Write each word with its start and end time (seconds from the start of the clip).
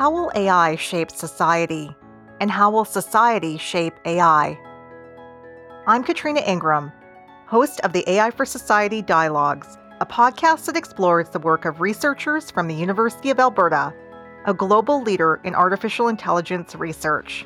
How 0.00 0.10
will 0.10 0.32
AI 0.34 0.76
shape 0.76 1.10
society? 1.10 1.94
And 2.40 2.50
how 2.50 2.70
will 2.70 2.86
society 2.86 3.58
shape 3.58 3.92
AI? 4.06 4.58
I'm 5.86 6.02
Katrina 6.02 6.40
Ingram, 6.40 6.90
host 7.44 7.80
of 7.80 7.92
the 7.92 8.08
AI 8.08 8.30
for 8.30 8.46
Society 8.46 9.02
Dialogues, 9.02 9.76
a 10.00 10.06
podcast 10.06 10.64
that 10.64 10.76
explores 10.78 11.28
the 11.28 11.38
work 11.38 11.66
of 11.66 11.82
researchers 11.82 12.50
from 12.50 12.66
the 12.66 12.74
University 12.74 13.28
of 13.28 13.38
Alberta, 13.38 13.92
a 14.46 14.54
global 14.54 15.02
leader 15.02 15.38
in 15.44 15.54
artificial 15.54 16.08
intelligence 16.08 16.74
research. 16.74 17.44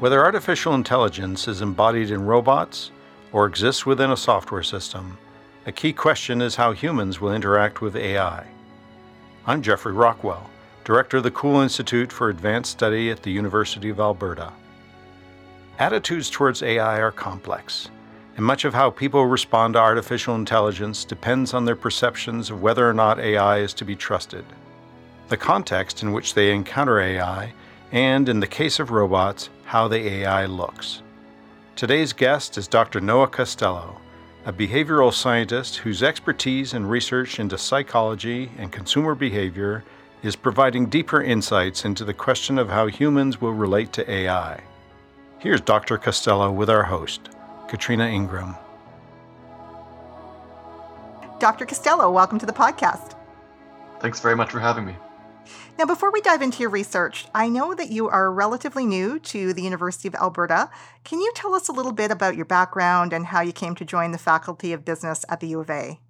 Whether 0.00 0.22
artificial 0.22 0.74
intelligence 0.74 1.48
is 1.48 1.62
embodied 1.62 2.10
in 2.10 2.26
robots 2.26 2.90
or 3.32 3.46
exists 3.46 3.86
within 3.86 4.10
a 4.10 4.18
software 4.18 4.62
system, 4.62 5.16
a 5.68 5.72
key 5.72 5.92
question 5.92 6.40
is 6.40 6.56
how 6.56 6.72
humans 6.72 7.20
will 7.20 7.34
interact 7.34 7.82
with 7.82 7.94
AI. 7.94 8.42
I'm 9.46 9.60
Geoffrey 9.60 9.92
Rockwell, 9.92 10.48
Director 10.82 11.18
of 11.18 11.24
the 11.24 11.30
Kule 11.30 11.60
Institute 11.60 12.10
for 12.10 12.30
Advanced 12.30 12.72
Study 12.72 13.10
at 13.10 13.22
the 13.22 13.30
University 13.30 13.90
of 13.90 14.00
Alberta. 14.00 14.50
Attitudes 15.78 16.30
towards 16.30 16.62
AI 16.62 16.98
are 17.00 17.12
complex, 17.12 17.90
and 18.38 18.46
much 18.46 18.64
of 18.64 18.72
how 18.72 18.88
people 18.88 19.26
respond 19.26 19.74
to 19.74 19.78
artificial 19.78 20.36
intelligence 20.36 21.04
depends 21.04 21.52
on 21.52 21.66
their 21.66 21.76
perceptions 21.76 22.48
of 22.48 22.62
whether 22.62 22.88
or 22.88 22.94
not 22.94 23.20
AI 23.20 23.58
is 23.58 23.74
to 23.74 23.84
be 23.84 23.94
trusted. 23.94 24.46
The 25.28 25.36
context 25.36 26.02
in 26.02 26.12
which 26.12 26.32
they 26.32 26.54
encounter 26.54 26.98
AI, 26.98 27.52
and 27.92 28.30
in 28.30 28.40
the 28.40 28.46
case 28.46 28.80
of 28.80 28.90
robots, 28.90 29.50
how 29.66 29.86
the 29.86 29.98
AI 29.98 30.46
looks. 30.46 31.02
Today's 31.76 32.14
guest 32.14 32.56
is 32.56 32.68
Dr. 32.68 33.02
Noah 33.02 33.28
Castelo, 33.28 33.98
a 34.48 34.52
behavioral 34.52 35.12
scientist 35.12 35.76
whose 35.76 36.02
expertise 36.02 36.72
and 36.72 36.88
research 36.88 37.38
into 37.38 37.58
psychology 37.58 38.50
and 38.56 38.72
consumer 38.72 39.14
behavior 39.14 39.84
is 40.22 40.34
providing 40.34 40.86
deeper 40.86 41.22
insights 41.22 41.84
into 41.84 42.02
the 42.02 42.14
question 42.14 42.58
of 42.58 42.70
how 42.70 42.86
humans 42.86 43.42
will 43.42 43.52
relate 43.52 43.92
to 43.92 44.10
AI. 44.10 44.58
Here's 45.38 45.60
Dr. 45.60 45.98
Castelo 45.98 46.50
with 46.50 46.70
our 46.70 46.82
host, 46.82 47.28
Katrina 47.68 48.06
Ingram. 48.06 48.56
Dr. 51.38 51.66
Castelo, 51.66 52.10
welcome 52.10 52.38
to 52.38 52.46
the 52.46 52.52
podcast. 52.54 53.16
Thanks 54.00 54.18
very 54.18 54.34
much 54.34 54.50
for 54.50 54.60
having 54.60 54.86
me. 54.86 54.96
Now, 55.78 55.86
before 55.86 56.10
we 56.10 56.20
dive 56.20 56.42
into 56.42 56.58
your 56.58 56.70
research, 56.70 57.28
I 57.32 57.48
know 57.48 57.72
that 57.72 57.92
you 57.92 58.08
are 58.08 58.32
relatively 58.32 58.84
new 58.84 59.20
to 59.20 59.52
the 59.52 59.62
University 59.62 60.08
of 60.08 60.16
Alberta. 60.16 60.70
Can 61.04 61.20
you 61.20 61.30
tell 61.36 61.54
us 61.54 61.68
a 61.68 61.72
little 61.72 61.92
bit 61.92 62.10
about 62.10 62.34
your 62.34 62.46
background 62.46 63.12
and 63.12 63.26
how 63.26 63.42
you 63.42 63.52
came 63.52 63.76
to 63.76 63.84
join 63.84 64.10
the 64.10 64.18
Faculty 64.18 64.72
of 64.72 64.84
Business 64.84 65.24
at 65.28 65.38
the 65.38 65.46
U 65.46 65.60
of 65.60 65.70
A? 65.70 66.00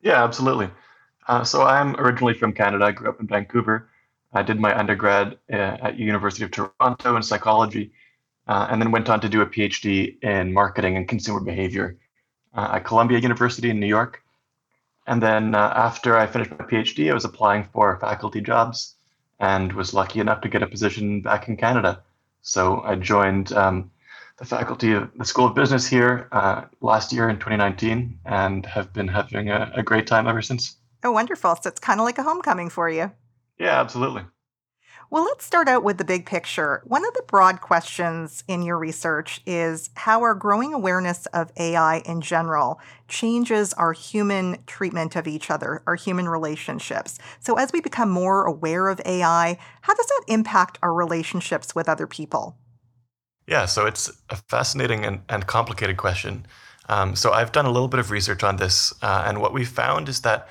Yeah, 0.00 0.22
absolutely. 0.22 0.70
Uh, 1.26 1.42
so 1.42 1.62
I'm 1.62 1.96
originally 1.96 2.34
from 2.34 2.52
Canada. 2.52 2.84
I 2.84 2.92
grew 2.92 3.08
up 3.08 3.18
in 3.18 3.26
Vancouver. 3.26 3.88
I 4.32 4.42
did 4.42 4.60
my 4.60 4.78
undergrad 4.78 5.38
uh, 5.52 5.56
at 5.82 5.98
University 5.98 6.44
of 6.44 6.52
Toronto 6.52 7.16
in 7.16 7.22
psychology, 7.24 7.90
uh, 8.46 8.68
and 8.70 8.80
then 8.80 8.92
went 8.92 9.10
on 9.10 9.20
to 9.22 9.28
do 9.28 9.40
a 9.40 9.46
PhD 9.46 10.22
in 10.22 10.52
marketing 10.52 10.96
and 10.96 11.08
consumer 11.08 11.40
behavior 11.40 11.98
uh, 12.54 12.74
at 12.74 12.84
Columbia 12.84 13.18
University 13.18 13.70
in 13.70 13.80
New 13.80 13.88
York. 13.88 14.21
And 15.06 15.22
then 15.22 15.54
uh, 15.54 15.72
after 15.74 16.16
I 16.16 16.26
finished 16.26 16.50
my 16.50 16.64
PhD, 16.64 17.10
I 17.10 17.14
was 17.14 17.24
applying 17.24 17.64
for 17.72 17.98
faculty 17.98 18.40
jobs 18.40 18.94
and 19.40 19.72
was 19.72 19.92
lucky 19.92 20.20
enough 20.20 20.40
to 20.42 20.48
get 20.48 20.62
a 20.62 20.66
position 20.66 21.20
back 21.20 21.48
in 21.48 21.56
Canada. 21.56 22.02
So 22.42 22.82
I 22.82 22.94
joined 22.94 23.52
um, 23.52 23.90
the 24.38 24.44
faculty 24.44 24.92
of 24.92 25.10
the 25.16 25.24
School 25.24 25.46
of 25.46 25.54
Business 25.54 25.86
here 25.86 26.28
uh, 26.32 26.64
last 26.80 27.12
year 27.12 27.28
in 27.28 27.36
2019 27.36 28.18
and 28.24 28.64
have 28.66 28.92
been 28.92 29.08
having 29.08 29.50
a, 29.50 29.70
a 29.74 29.82
great 29.82 30.06
time 30.06 30.26
ever 30.26 30.42
since. 30.42 30.76
Oh, 31.04 31.12
wonderful. 31.12 31.56
So 31.60 31.68
it's 31.68 31.80
kind 31.80 32.00
of 32.00 32.06
like 32.06 32.18
a 32.18 32.22
homecoming 32.22 32.70
for 32.70 32.88
you. 32.88 33.10
Yeah, 33.58 33.80
absolutely. 33.80 34.22
Well, 35.12 35.24
let's 35.24 35.44
start 35.44 35.68
out 35.68 35.84
with 35.84 35.98
the 35.98 36.06
big 36.06 36.24
picture. 36.24 36.80
One 36.86 37.06
of 37.06 37.12
the 37.12 37.22
broad 37.26 37.60
questions 37.60 38.44
in 38.48 38.62
your 38.62 38.78
research 38.78 39.42
is 39.44 39.90
how 39.94 40.22
our 40.22 40.34
growing 40.34 40.72
awareness 40.72 41.26
of 41.34 41.52
AI 41.58 41.98
in 42.06 42.22
general 42.22 42.80
changes 43.08 43.74
our 43.74 43.92
human 43.92 44.56
treatment 44.66 45.14
of 45.14 45.26
each 45.26 45.50
other, 45.50 45.82
our 45.86 45.96
human 45.96 46.30
relationships. 46.30 47.18
So, 47.40 47.58
as 47.58 47.74
we 47.74 47.82
become 47.82 48.08
more 48.08 48.46
aware 48.46 48.88
of 48.88 49.02
AI, 49.04 49.58
how 49.82 49.92
does 49.92 50.06
that 50.06 50.24
impact 50.28 50.78
our 50.82 50.94
relationships 50.94 51.74
with 51.74 51.90
other 51.90 52.06
people? 52.06 52.56
Yeah, 53.46 53.66
so 53.66 53.84
it's 53.84 54.10
a 54.30 54.36
fascinating 54.36 55.04
and, 55.04 55.20
and 55.28 55.46
complicated 55.46 55.98
question. 55.98 56.46
Um, 56.88 57.16
so, 57.16 57.32
I've 57.32 57.52
done 57.52 57.66
a 57.66 57.70
little 57.70 57.88
bit 57.88 58.00
of 58.00 58.10
research 58.10 58.42
on 58.42 58.56
this, 58.56 58.94
uh, 59.02 59.24
and 59.26 59.42
what 59.42 59.52
we 59.52 59.66
found 59.66 60.08
is 60.08 60.22
that 60.22 60.48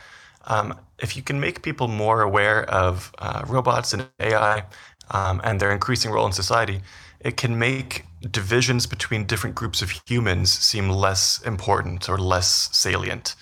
um, 0.48 0.80
if 1.00 1.16
you 1.18 1.24
can 1.24 1.40
make 1.40 1.62
people 1.64 1.88
more 1.88 2.22
aware 2.22 2.64
of 2.70 3.12
uh, 3.20 3.44
robots 3.48 3.94
and 3.94 4.08
AI 4.20 4.66
um, 5.12 5.42
and 5.44 5.60
their 5.60 5.72
increasing 5.72 6.12
role 6.12 6.26
in 6.26 6.32
society, 6.34 6.82
it 7.20 7.38
can 7.38 7.58
make 7.58 8.06
divisions 8.32 8.86
between 8.88 9.26
different 9.26 9.56
groups 9.56 9.82
of 9.82 9.92
humans 10.08 10.52
seem 10.52 10.90
less 10.90 11.42
important 11.44 12.10
or 12.10 12.18
less 12.18 12.70
salient. 12.72 13.36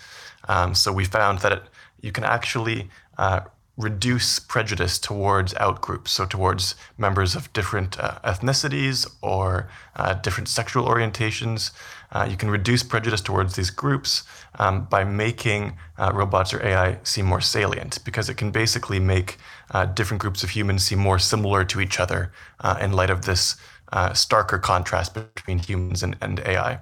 Um, 0.47 0.75
so 0.75 0.91
we 0.91 1.05
found 1.05 1.39
that 1.39 1.51
it, 1.51 1.63
you 2.01 2.11
can 2.11 2.23
actually 2.23 2.89
uh, 3.17 3.41
reduce 3.77 4.39
prejudice 4.39 4.99
towards 4.99 5.53
outgroups, 5.55 6.09
so 6.09 6.25
towards 6.25 6.75
members 6.97 7.35
of 7.35 7.51
different 7.53 7.99
uh, 7.99 8.19
ethnicities 8.25 9.07
or 9.21 9.69
uh, 9.95 10.13
different 10.15 10.49
sexual 10.49 10.85
orientations. 10.85 11.71
Uh, 12.11 12.27
you 12.29 12.35
can 12.35 12.49
reduce 12.49 12.81
prejudice 12.81 13.21
towards 13.21 13.55
these 13.55 13.69
groups 13.69 14.23
um, 14.57 14.85
by 14.85 15.03
making 15.03 15.77
uh, 15.97 16.11
robots 16.13 16.53
or 16.53 16.65
AI 16.65 16.97
seem 17.03 17.25
more 17.25 17.41
salient, 17.41 17.99
because 18.03 18.29
it 18.29 18.35
can 18.35 18.51
basically 18.51 18.99
make 18.99 19.37
uh, 19.71 19.85
different 19.85 20.21
groups 20.21 20.43
of 20.43 20.49
humans 20.49 20.83
seem 20.83 20.99
more 20.99 21.19
similar 21.19 21.63
to 21.63 21.79
each 21.79 21.99
other 21.99 22.31
uh, 22.61 22.77
in 22.81 22.93
light 22.93 23.09
of 23.09 23.25
this 23.25 23.55
starker 23.91 24.61
contrast 24.61 25.15
between 25.15 25.57
humans 25.57 26.03
and, 26.03 26.15
and 26.21 26.39
AI. 26.41 26.79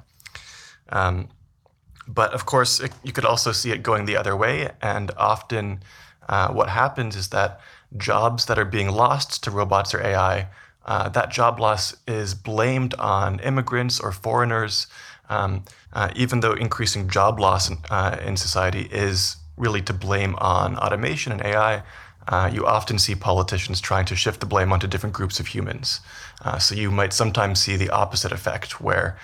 Um, 0.89 1.29
but 2.07 2.33
of 2.33 2.45
course, 2.45 2.79
it, 2.79 2.91
you 3.03 3.11
could 3.11 3.25
also 3.25 3.51
see 3.51 3.71
it 3.71 3.83
going 3.83 4.05
the 4.05 4.17
other 4.17 4.35
way, 4.35 4.69
and 4.81 5.11
often 5.17 5.81
uh, 6.29 6.49
what 6.49 6.69
happens 6.69 7.15
is 7.15 7.29
that 7.29 7.59
jobs 7.97 8.45
that 8.45 8.57
are 8.57 8.65
being 8.65 8.89
lost 8.89 9.43
to 9.43 9.51
robots 9.51 9.93
or 9.93 10.01
AI, 10.01 10.47
uh, 10.85 11.09
that 11.09 11.31
job 11.31 11.59
loss 11.59 11.95
is 12.07 12.33
blamed 12.33 12.93
on 12.95 13.39
immigrants 13.39 13.99
or 13.99 14.11
foreigners, 14.11 14.87
um, 15.29 15.63
uh, 15.93 16.09
even 16.15 16.39
though 16.39 16.53
increasing 16.53 17.09
job 17.09 17.39
loss 17.39 17.69
in, 17.69 17.77
uh, 17.89 18.17
in, 18.23 18.37
society 18.37 18.87
is 18.91 19.37
really 19.57 19.81
to 19.81 19.93
blame 19.93 20.35
on 20.35 20.77
automation 20.77 21.31
and 21.31 21.41
AI. 21.41 21.83
Uh, 22.27 22.49
you 22.53 22.65
often 22.65 22.99
see 22.99 23.15
politicians 23.15 23.79
trying 23.79 24.05
to 24.05 24.15
shift 24.15 24.41
the 24.41 24.45
blame 24.45 24.73
onto 24.73 24.85
different 24.85 25.15
groups 25.15 25.39
of 25.39 25.47
humans. 25.47 26.01
Uh, 26.43 26.59
so 26.59 26.75
you 26.75 26.91
might 26.91 27.13
sometimes 27.13 27.61
see 27.61 27.77
the 27.77 27.89
opposite 27.89 28.33
effect, 28.33 28.81
where 28.81 29.17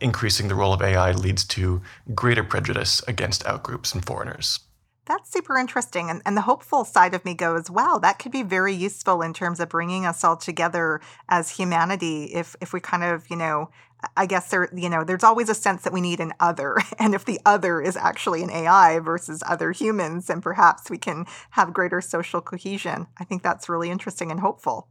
increasing 0.00 0.48
the 0.48 0.54
role 0.54 0.74
of 0.74 0.82
AI 0.82 1.12
leads 1.12 1.44
to 1.44 1.80
greater 2.14 2.44
prejudice 2.44 3.02
against 3.08 3.42
outgroups 3.44 3.94
and 3.94 4.04
foreigners. 4.04 4.60
That's 5.06 5.32
super 5.32 5.56
interesting. 5.56 6.10
And, 6.10 6.20
and 6.26 6.36
the 6.36 6.42
hopeful 6.42 6.84
side 6.84 7.14
of 7.14 7.24
me 7.24 7.34
goes, 7.34 7.70
wow, 7.70 7.98
that 8.02 8.18
could 8.18 8.32
be 8.32 8.42
very 8.42 8.74
useful 8.74 9.22
in 9.22 9.32
terms 9.32 9.60
of 9.60 9.68
bringing 9.68 10.04
us 10.04 10.24
all 10.24 10.36
together 10.36 11.00
as 11.28 11.50
humanity 11.50 12.24
if, 12.34 12.56
if 12.60 12.72
we 12.72 12.80
kind 12.80 13.04
of, 13.04 13.30
you 13.30 13.36
know, 13.36 13.70
I 14.16 14.26
guess 14.26 14.50
there, 14.50 14.68
you 14.74 14.88
know, 14.88 15.04
there's 15.04 15.24
always 15.24 15.48
a 15.48 15.54
sense 15.54 15.82
that 15.82 15.92
we 15.92 16.00
need 16.00 16.20
an 16.20 16.32
other. 16.40 16.76
And 16.98 17.14
if 17.14 17.24
the 17.24 17.40
other 17.46 17.80
is 17.80 17.96
actually 17.96 18.42
an 18.42 18.50
AI 18.50 18.98
versus 18.98 19.42
other 19.46 19.72
humans, 19.72 20.26
then 20.26 20.40
perhaps 20.40 20.90
we 20.90 20.98
can 20.98 21.26
have 21.50 21.72
greater 21.72 22.00
social 22.00 22.40
cohesion. 22.40 23.06
I 23.18 23.24
think 23.24 23.42
that's 23.42 23.68
really 23.68 23.90
interesting 23.90 24.30
and 24.30 24.40
hopeful. 24.40 24.88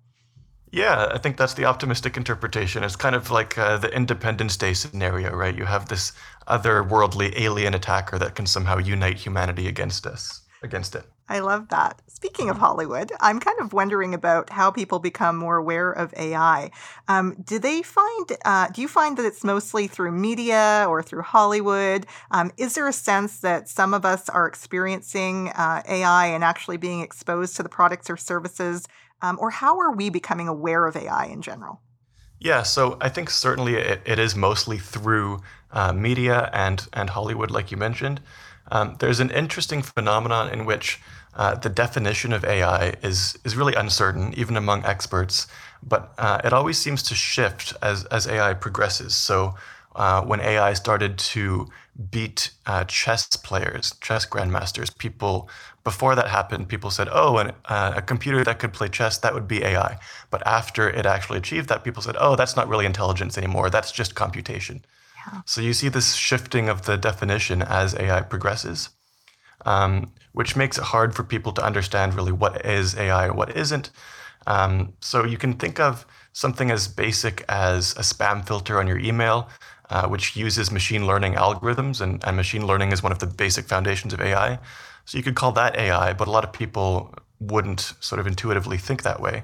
Yeah, 0.72 1.08
I 1.12 1.18
think 1.18 1.38
that's 1.38 1.54
the 1.54 1.66
optimistic 1.66 2.18
interpretation. 2.18 2.84
It's 2.84 2.96
kind 2.96 3.16
of 3.16 3.32
like 3.32 3.58
uh, 3.58 3.78
the 3.78 3.94
Independence 3.96 4.58
Day 4.58 4.74
scenario, 4.74 5.34
right? 5.34 5.58
You 5.58 5.66
have 5.66 5.88
this 5.88 6.12
otherworldly 6.48 7.34
alien 7.40 7.74
attacker 7.74 8.20
that 8.20 8.36
can 8.36 8.46
somehow 8.46 8.78
unite 8.78 9.18
humanity 9.18 9.68
against 9.68 10.06
us, 10.06 10.42
against 10.66 10.96
it. 10.96 11.06
I 11.28 11.40
love 11.40 11.70
that. 11.70 12.02
Speaking 12.08 12.50
of 12.50 12.58
Hollywood, 12.58 13.12
I'm 13.20 13.40
kind 13.40 13.60
of 13.60 13.74
wondering 13.74 14.14
about 14.14 14.52
how 14.52 14.70
people 14.70 15.00
become 15.00 15.38
more 15.38 15.58
aware 15.58 15.92
of 15.92 16.14
AI. 16.18 16.70
Um, 17.08 17.36
do 17.44 17.58
they 17.58 17.82
find? 17.82 18.32
Uh, 18.44 18.68
do 18.68 18.82
you 18.82 18.88
find 18.88 19.18
that 19.18 19.26
it's 19.26 19.44
mostly 19.44 19.88
through 19.88 20.12
media 20.12 20.86
or 20.88 21.02
through 21.02 21.24
Hollywood? 21.24 22.06
Um, 22.30 22.52
is 22.58 22.76
there 22.76 22.88
a 22.88 22.94
sense 22.94 23.40
that 23.40 23.70
some 23.70 23.94
of 23.94 24.06
us 24.06 24.30
are 24.30 24.46
experiencing 24.46 25.50
uh, 25.50 25.82
AI 25.88 26.28
and 26.28 26.44
actually 26.44 26.78
being 26.78 27.02
exposed 27.02 27.56
to 27.56 27.64
the 27.64 27.70
products 27.70 28.10
or 28.10 28.18
services 28.18 28.88
um, 29.22 29.38
or 29.40 29.50
how 29.50 29.80
are 29.80 29.92
we 29.92 30.10
becoming 30.10 30.48
aware 30.48 30.86
of 30.86 30.96
AI 30.96 31.26
in 31.26 31.42
general? 31.42 31.82
Yeah, 32.40 32.64
so 32.64 32.98
I 33.02 33.10
think 33.10 33.30
certainly 33.30 33.76
it, 33.76 34.02
it 34.06 34.20
is 34.20 34.36
mostly 34.36 34.78
through 34.78 35.42
uh, 35.72 35.94
media 35.94 36.50
and 36.54 36.88
and 36.94 37.10
Hollywood, 37.10 37.50
like 37.50 37.72
you 37.72 37.78
mentioned. 37.78 38.22
Um, 38.72 38.96
there's 39.00 39.20
an 39.20 39.30
interesting 39.32 39.82
phenomenon 39.82 40.50
in 40.50 40.66
which 40.66 41.00
uh, 41.36 41.56
the 41.56 41.70
definition 41.70 42.34
of 42.34 42.44
AI 42.46 42.96
is 43.04 43.38
is 43.44 43.56
really 43.56 43.76
uncertain, 43.76 44.34
even 44.36 44.58
among 44.58 44.86
experts. 44.86 45.48
But 45.84 46.14
uh, 46.18 46.42
it 46.44 46.54
always 46.54 46.78
seems 46.78 47.04
to 47.04 47.16
shift 47.16 47.74
as 47.82 48.06
as 48.06 48.28
AI 48.28 48.54
progresses. 48.54 49.16
So 49.16 49.56
uh, 49.96 50.22
when 50.24 50.40
AI 50.42 50.74
started 50.74 51.18
to 51.20 51.68
beat 52.12 52.52
uh, 52.66 52.84
chess 52.86 53.28
players, 53.38 53.94
chess 54.02 54.26
grandmasters. 54.26 54.96
People 54.98 55.50
before 55.84 56.16
that 56.16 56.28
happened, 56.28 56.68
people 56.68 56.90
said, 56.92 57.08
"Oh, 57.12 57.38
an, 57.38 57.52
uh, 57.66 57.94
a 57.98 58.02
computer 58.02 58.44
that 58.44 58.60
could 58.60 58.74
play 58.74 58.90
chess 58.90 59.18
that 59.20 59.34
would 59.34 59.48
be 59.48 59.64
AI." 59.64 59.98
But 60.30 60.46
after 60.48 60.90
it 60.90 61.06
actually 61.06 61.38
achieved 61.40 61.70
that, 61.70 61.84
people 61.84 62.02
said, 62.04 62.18
"Oh, 62.20 62.36
that's 62.36 62.56
not 62.56 62.68
really 62.68 62.86
intelligence 62.86 63.38
anymore. 63.38 63.70
That's 63.70 63.92
just 63.92 64.16
computation." 64.16 64.84
So 65.46 65.62
you 65.62 65.74
see 65.74 65.90
this 65.90 66.16
shifting 66.16 66.70
of 66.70 66.86
the 66.86 66.98
definition 66.98 67.62
as 67.62 67.96
AI 67.96 68.22
progresses, 68.22 68.90
um, 69.66 70.12
which 70.34 70.56
makes 70.56 70.78
it 70.78 70.84
hard 70.86 71.16
for 71.16 71.24
people 71.24 71.52
to 71.54 71.64
understand 71.64 72.14
really 72.14 72.32
what 72.32 72.66
is 72.66 72.96
AI 72.96 73.28
and 73.28 73.36
what 73.36 73.56
isn't. 73.56 73.92
Um, 74.48 74.94
so 75.00 75.26
you 75.26 75.38
can 75.38 75.54
think 75.54 75.80
of 75.80 76.06
something 76.34 76.70
as 76.70 76.88
basic 76.88 77.44
as 77.50 77.94
a 77.94 78.02
spam 78.02 78.46
filter 78.46 78.80
on 78.80 78.88
your 78.88 79.00
email 79.00 79.50
uh, 79.90 80.08
which 80.08 80.36
uses 80.36 80.72
machine 80.72 81.06
learning 81.06 81.34
algorithms, 81.34 82.02
and, 82.02 82.24
and 82.26 82.36
machine 82.36 82.66
learning 82.66 82.92
is 82.92 83.04
one 83.04 83.12
of 83.12 83.20
the 83.20 83.28
basic 83.28 83.66
foundations 83.66 84.14
of 84.14 84.22
AI. 84.22 84.60
So 85.06 85.18
you 85.18 85.24
could 85.24 85.36
call 85.36 85.52
that 85.54 85.76
AI, 85.76 86.14
but 86.14 86.28
a 86.28 86.32
lot 86.32 86.44
of 86.44 86.52
people 86.52 87.14
wouldn't 87.40 87.94
sort 88.00 88.20
of 88.20 88.28
intuitively 88.28 88.78
think 88.78 89.04
that 89.04 89.22
way. 89.22 89.44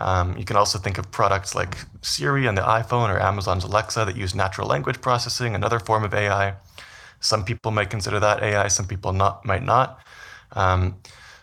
Um, 0.00 0.36
you 0.36 0.44
can 0.44 0.56
also 0.56 0.78
think 0.78 0.98
of 0.98 1.10
products 1.10 1.54
like 1.54 1.76
Siri 2.02 2.48
on 2.48 2.56
the 2.56 2.62
iPhone 2.62 3.14
or 3.14 3.20
Amazon's 3.20 3.64
Alexa 3.64 4.04
that 4.04 4.16
use 4.16 4.34
natural 4.34 4.66
language 4.66 5.00
processing, 5.00 5.54
another 5.54 5.78
form 5.78 6.04
of 6.04 6.12
AI. 6.12 6.54
Some 7.20 7.44
people 7.44 7.70
might 7.70 7.90
consider 7.90 8.20
that 8.20 8.42
AI, 8.42 8.68
some 8.68 8.86
people 8.86 9.12
not 9.12 9.44
might 9.44 9.62
not. 9.62 10.00
Um, 10.52 10.96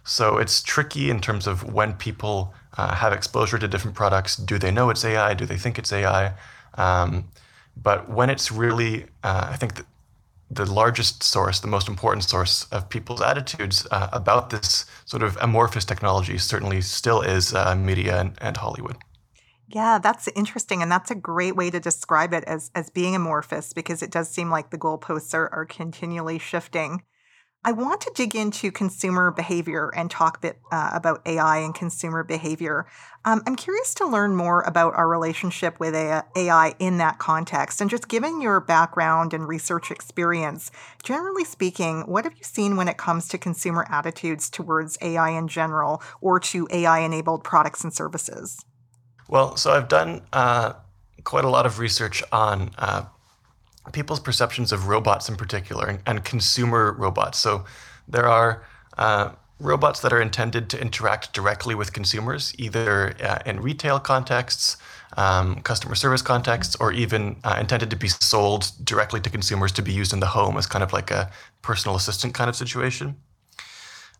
so 0.03 0.38
it's 0.38 0.62
tricky 0.62 1.09
in 1.09 1.21
terms 1.21 1.48
of 1.48 1.74
when 1.74 1.94
people 1.94 2.53
uh, 2.77 2.95
have 2.95 3.13
exposure 3.13 3.57
to 3.57 3.68
different 3.68 3.95
products. 3.95 4.36
Do 4.36 4.57
they 4.57 4.71
know 4.71 4.89
it's 4.89 5.06
AI? 5.06 5.33
Do 5.33 5.45
they 5.45 5.57
think 5.57 5.77
it's 5.77 5.94
AI? 5.94 6.33
Um, 6.75 7.30
but 7.81 8.09
when 8.09 8.30
it's 8.30 8.51
really, 8.51 9.06
uh, 9.24 9.48
I 9.51 9.56
think 9.56 9.86
the 10.53 10.71
largest 10.71 11.24
source, 11.24 11.62
the 11.62 11.68
most 11.68 11.88
important 11.88 12.25
source 12.25 12.65
of 12.71 12.89
people's 12.89 13.21
attitudes 13.21 13.88
uh, 13.89 14.09
about 14.12 14.50
this 14.50 14.86
sort 15.06 15.24
of 15.24 15.38
amorphous 15.39 15.86
technology 15.86 16.38
certainly 16.38 16.81
still 16.81 17.21
is 17.21 17.53
uh, 17.53 17.74
media 17.75 18.19
and, 18.19 18.38
and, 18.42 18.57
Hollywood. 18.57 18.98
Yeah, 19.69 20.00
that's 20.00 20.27
interesting. 20.36 20.81
And 20.81 20.92
that's 20.92 21.09
a 21.09 21.15
great 21.15 21.56
way 21.56 21.69
to 21.69 21.80
describe 21.80 22.33
it 22.33 22.44
as, 22.44 22.69
as 22.75 22.89
being 22.89 23.15
amorphous 23.15 23.71
because 23.71 24.03
it 24.03 24.12
does 24.12 24.30
seem 24.30 24.50
like 24.50 24.69
the 24.69 24.77
goalposts 24.77 25.33
are, 25.33 25.48
are 25.53 25.65
continually 25.65 26.38
shifting. 26.38 27.03
I 27.63 27.74
want 27.74 28.02
to 28.02 28.12
dig 28.16 28.36
into 28.36 28.72
consumer 28.72 29.30
behavior 29.30 29.92
and 29.96 30.10
talk 30.10 30.38
a 30.38 30.40
bit 30.40 30.60
uh, 30.72 30.90
about 30.94 31.22
AI 31.28 31.60
and 31.60 31.75
consumer 31.75 32.24
behavior. 32.24 32.88
Um, 33.24 33.44
I'm 33.46 33.56
curious 33.56 33.94
to 33.96 34.08
learn 34.08 34.36
more 34.36 34.62
about 34.62 34.96
our 34.96 35.08
relationship 35.08 35.80
with 35.80 35.94
AI 35.94 36.74
in 36.80 36.98
that 36.98 37.19
context. 37.19 37.80
And 37.80 37.88
just 37.88 38.08
given 38.08 38.42
your 38.42 38.60
background 38.62 39.36
and 39.36 39.48
research 39.48 39.92
experience, 39.92 40.72
generally 41.04 41.44
speaking, 41.44 42.02
what 42.08 42.24
have 42.24 42.34
you 42.34 42.44
seen 42.44 42.78
when 42.78 42.88
it 42.88 42.98
comes 42.98 43.28
to 43.28 43.38
consumer 43.38 43.86
attitudes 43.92 44.50
towards 44.50 44.98
AI 45.00 45.30
in 45.30 45.48
general 45.48 46.02
or 46.19 46.40
to 46.40 46.68
AI 46.72 47.00
enabled 47.02 47.44
products 47.44 47.84
and 47.84 47.94
services? 47.94 48.66
Well, 49.30 49.56
so 49.56 49.72
I've 49.72 49.88
done 49.88 50.24
uh, 50.34 50.74
quite 51.24 51.46
a 51.46 51.50
lot 51.50 51.68
of 51.68 51.78
research 51.78 52.24
on 52.31 52.72
uh, 52.80 53.06
people's 53.92 54.19
perceptions 54.19 54.72
of 54.72 54.88
robots 54.88 55.30
in 55.30 55.36
particular 55.36 55.88
and, 55.88 56.00
and 56.06 56.24
consumer 56.24 56.94
robots. 56.94 57.39
So 57.39 57.66
there 58.07 58.28
are 58.28 58.66
uh, 58.98 59.31
robots 59.60 60.00
that 60.01 60.12
are 60.13 60.22
intended 60.22 60.69
to 60.69 60.81
interact 60.81 61.33
directly 61.33 61.75
with 61.75 61.94
consumers, 61.94 62.54
either 62.57 63.13
uh, 63.22 63.39
in 63.45 63.60
retail 63.62 64.00
contexts, 64.00 64.78
um, 65.18 65.62
customer 65.62 65.95
service 65.95 66.22
contexts, 66.22 66.75
or 66.80 66.92
even 66.92 67.38
uh, 67.44 67.57
intended 67.60 67.89
to 67.89 67.95
be 67.95 68.07
sold 68.07 68.72
directly 68.83 69.19
to 69.22 69.30
consumers 69.30 69.72
to 69.74 69.81
be 69.81 69.92
used 69.92 70.13
in 70.13 70.19
the 70.19 70.27
home 70.27 70.57
as 70.57 70.68
kind 70.68 70.84
of 70.84 70.94
like 70.94 71.12
a 71.12 71.30
personal 71.62 71.95
assistant 71.95 72.34
kind 72.34 72.50
of 72.50 72.56
situation. 72.56 73.16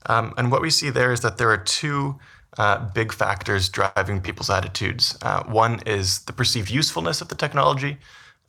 Um, 0.08 0.34
and 0.38 0.52
what 0.52 0.62
we 0.62 0.70
see 0.70 0.90
there 0.90 1.12
is 1.12 1.22
that 1.22 1.38
there 1.38 1.50
are 1.50 1.58
two 1.58 2.20
uh, 2.58 2.90
big 2.94 3.14
factors 3.14 3.70
driving 3.70 4.22
people's 4.22 4.50
attitudes. 4.50 5.18
Uh, 5.22 5.44
one 5.44 5.80
is 5.86 6.20
the 6.26 6.34
perceived 6.34 6.70
usefulness 6.70 7.22
of 7.22 7.28
the 7.30 7.36
technology, 7.36 7.98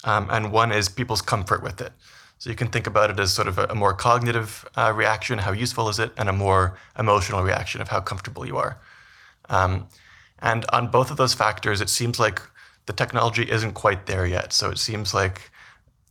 um, 0.05 0.29
and 0.31 0.53
one 0.53 0.73
is 0.73 0.89
people's 0.89 1.23
comfort 1.23 1.63
with 1.63 1.81
it. 1.81 1.93
So 2.39 2.51
you 2.51 2.57
can 2.57 2.69
think 2.69 2.87
about 2.87 3.11
it 3.11 3.21
as 3.21 3.33
sort 3.33 3.47
of 3.47 3.59
a, 3.59 3.67
a 3.67 3.75
more 3.75 3.95
cognitive 3.95 4.69
uh, 4.77 4.93
reaction, 4.95 5.39
how 5.39 5.53
useful 5.53 5.89
is 5.89 5.99
it, 5.99 6.11
and 6.17 6.29
a 6.29 6.33
more 6.33 6.77
emotional 6.99 7.43
reaction 7.43 7.81
of 7.81 7.89
how 7.89 8.01
comfortable 8.01 8.45
you 8.45 8.57
are. 8.57 8.81
Um, 9.49 9.87
and 10.41 10.65
on 10.73 10.89
both 10.89 11.11
of 11.11 11.17
those 11.17 11.35
factors, 11.35 11.81
it 11.81 11.89
seems 11.89 12.19
like 12.19 12.43
the 12.87 12.93
technology 12.93 13.49
isn't 13.49 13.75
quite 13.75 14.07
there 14.07 14.27
yet. 14.27 14.53
So 14.53 14.71
it 14.71 14.79
seems 14.79 15.15
like 15.15 15.53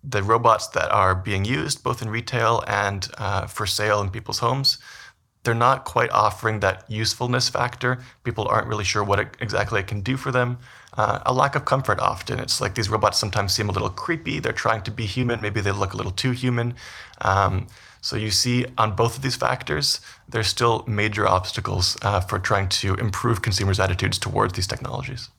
the 0.04 0.24
robots 0.24 0.68
that 0.68 0.90
are 0.92 1.14
being 1.14 1.44
used, 1.44 1.84
both 1.84 2.02
in 2.02 2.10
retail 2.10 2.64
and 2.68 3.08
uh, 3.18 3.46
for 3.46 3.68
sale 3.68 4.02
in 4.02 4.10
people's 4.10 4.40
homes, 4.40 4.78
they're 5.44 5.54
not 5.54 5.86
quite 5.86 6.12
offering 6.12 6.60
that 6.62 6.90
usefulness 6.90 7.50
factor. 7.50 8.00
People 8.24 8.48
aren't 8.48 8.68
really 8.68 8.84
sure 8.84 9.04
what 9.04 9.20
it, 9.20 9.36
exactly 9.40 9.80
it 9.80 9.88
can 9.88 10.02
do 10.02 10.16
for 10.16 10.32
them. 10.32 10.60
Uh, 10.94 11.20
a 11.26 11.34
lack 11.34 11.56
of 11.56 11.64
comfort 11.64 12.00
often. 12.00 12.38
It's 12.40 12.60
like 12.60 12.76
these 12.76 12.90
robots 12.90 13.18
sometimes 13.18 13.54
seem 13.54 13.70
a 13.70 13.72
little 13.72 13.90
creepy. 13.90 14.40
They're 14.40 14.52
trying 14.52 14.82
to 14.84 14.92
be 14.92 15.06
human. 15.06 15.40
Maybe 15.42 15.62
they 15.62 15.72
look 15.72 15.94
a 15.94 15.98
little 15.98 16.12
too 16.12 16.32
human. 16.32 16.76
Um, 17.22 17.68
so 18.02 18.16
you 18.18 18.32
see 18.32 18.66
on 18.78 18.96
both 18.96 19.16
of 19.16 19.22
these 19.22 19.36
factors, 19.36 20.02
there's 20.28 20.48
still 20.48 20.84
major 20.88 21.28
obstacles 21.28 21.98
uh, 22.02 22.20
for 22.20 22.40
trying 22.40 22.68
to 22.70 22.96
improve 22.96 23.42
consumers' 23.42 23.80
attitudes 23.80 24.18
towards 24.18 24.54
these 24.54 24.68
technologies. 24.68 25.30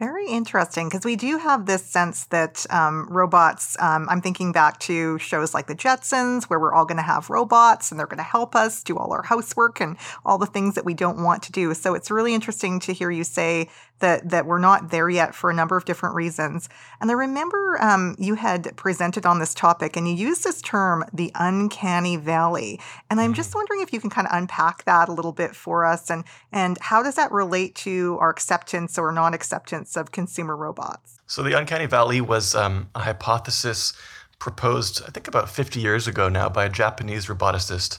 Very 0.00 0.28
interesting 0.28 0.88
because 0.88 1.04
we 1.04 1.14
do 1.14 1.36
have 1.36 1.66
this 1.66 1.84
sense 1.84 2.24
that 2.26 2.64
um, 2.70 3.06
robots, 3.10 3.76
um, 3.80 4.08
I'm 4.08 4.22
thinking 4.22 4.50
back 4.50 4.80
to 4.80 5.18
shows 5.18 5.52
like 5.52 5.66
The 5.66 5.74
Jetsons, 5.74 6.44
where 6.44 6.58
we're 6.58 6.72
all 6.72 6.86
going 6.86 6.96
to 6.96 7.02
have 7.02 7.28
robots 7.28 7.90
and 7.90 8.00
they're 8.00 8.06
going 8.06 8.16
to 8.16 8.22
help 8.22 8.56
us 8.56 8.82
do 8.82 8.96
all 8.96 9.12
our 9.12 9.22
housework 9.22 9.78
and 9.78 9.98
all 10.24 10.38
the 10.38 10.46
things 10.46 10.74
that 10.76 10.86
we 10.86 10.94
don't 10.94 11.22
want 11.22 11.42
to 11.42 11.52
do. 11.52 11.74
So 11.74 11.92
it's 11.92 12.10
really 12.10 12.32
interesting 12.32 12.80
to 12.80 12.94
hear 12.94 13.10
you 13.10 13.24
say 13.24 13.68
that 14.00 14.28
that 14.28 14.46
we're 14.46 14.58
not 14.58 14.90
there 14.90 15.08
yet 15.08 15.34
for 15.34 15.50
a 15.50 15.54
number 15.54 15.76
of 15.76 15.84
different 15.84 16.14
reasons. 16.14 16.68
And 17.00 17.10
I 17.10 17.14
remember 17.14 17.80
um, 17.80 18.16
you 18.18 18.34
had 18.34 18.76
presented 18.76 19.24
on 19.24 19.38
this 19.38 19.54
topic, 19.54 19.96
and 19.96 20.08
you 20.08 20.14
used 20.14 20.44
this 20.44 20.60
term, 20.60 21.04
the 21.12 21.30
uncanny 21.34 22.16
valley. 22.16 22.80
And 23.08 23.20
I'm 23.20 23.34
just 23.34 23.50
mm-hmm. 23.50 23.58
wondering 23.58 23.80
if 23.82 23.92
you 23.92 24.00
can 24.00 24.10
kind 24.10 24.26
of 24.26 24.36
unpack 24.36 24.84
that 24.84 25.08
a 25.08 25.12
little 25.12 25.32
bit 25.32 25.54
for 25.54 25.84
us, 25.84 26.10
and 26.10 26.24
and 26.52 26.76
how 26.80 27.02
does 27.02 27.14
that 27.14 27.30
relate 27.32 27.74
to 27.76 28.18
our 28.20 28.30
acceptance 28.30 28.98
or 28.98 29.12
non-acceptance 29.12 29.96
of 29.96 30.12
consumer 30.12 30.56
robots? 30.56 31.20
So 31.26 31.42
the 31.42 31.56
uncanny 31.56 31.86
valley 31.86 32.20
was 32.20 32.54
um, 32.54 32.88
a 32.94 33.00
hypothesis 33.00 33.92
proposed, 34.40 35.02
I 35.06 35.10
think, 35.10 35.28
about 35.28 35.48
50 35.48 35.78
years 35.78 36.08
ago 36.08 36.28
now 36.28 36.48
by 36.48 36.64
a 36.64 36.68
Japanese 36.68 37.26
roboticist 37.26 37.98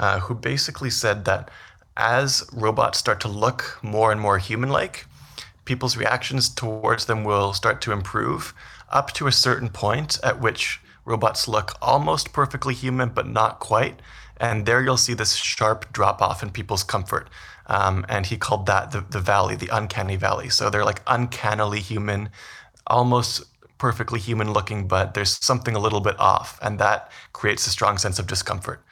uh, 0.00 0.18
who 0.20 0.34
basically 0.34 0.90
said 0.90 1.24
that 1.26 1.50
as 1.96 2.42
robots 2.52 2.98
start 2.98 3.20
to 3.20 3.28
look 3.28 3.78
more 3.82 4.10
and 4.10 4.20
more 4.20 4.38
human 4.38 4.70
like, 4.70 5.06
people's 5.64 5.96
reactions 5.96 6.48
towards 6.48 7.06
them 7.06 7.24
will 7.24 7.52
start 7.52 7.80
to 7.82 7.92
improve 7.92 8.54
up 8.90 9.12
to 9.12 9.26
a 9.26 9.32
certain 9.32 9.68
point 9.68 10.18
at 10.22 10.40
which 10.40 10.80
robots 11.04 11.48
look 11.48 11.72
almost 11.80 12.32
perfectly 12.32 12.74
human, 12.74 13.08
but 13.08 13.26
not 13.26 13.58
quite. 13.58 14.00
And 14.36 14.66
there 14.66 14.82
you'll 14.82 14.96
see 14.96 15.14
this 15.14 15.34
sharp 15.34 15.92
drop 15.92 16.20
off 16.20 16.42
in 16.42 16.50
people's 16.50 16.84
comfort. 16.84 17.28
Um, 17.66 18.04
and 18.08 18.26
he 18.26 18.36
called 18.36 18.66
that 18.66 18.90
the, 18.90 19.00
the 19.00 19.20
valley, 19.20 19.56
the 19.56 19.68
uncanny 19.72 20.16
valley. 20.16 20.48
So 20.48 20.68
they're 20.68 20.84
like 20.84 21.00
uncannily 21.06 21.80
human, 21.80 22.30
almost 22.86 23.44
perfectly 23.78 24.20
human 24.20 24.52
looking, 24.52 24.86
but 24.86 25.14
there's 25.14 25.44
something 25.44 25.74
a 25.74 25.78
little 25.78 26.00
bit 26.00 26.18
off. 26.18 26.58
And 26.60 26.78
that 26.78 27.10
creates 27.32 27.66
a 27.66 27.70
strong 27.70 27.98
sense 27.98 28.18
of 28.18 28.26
discomfort. 28.26 28.82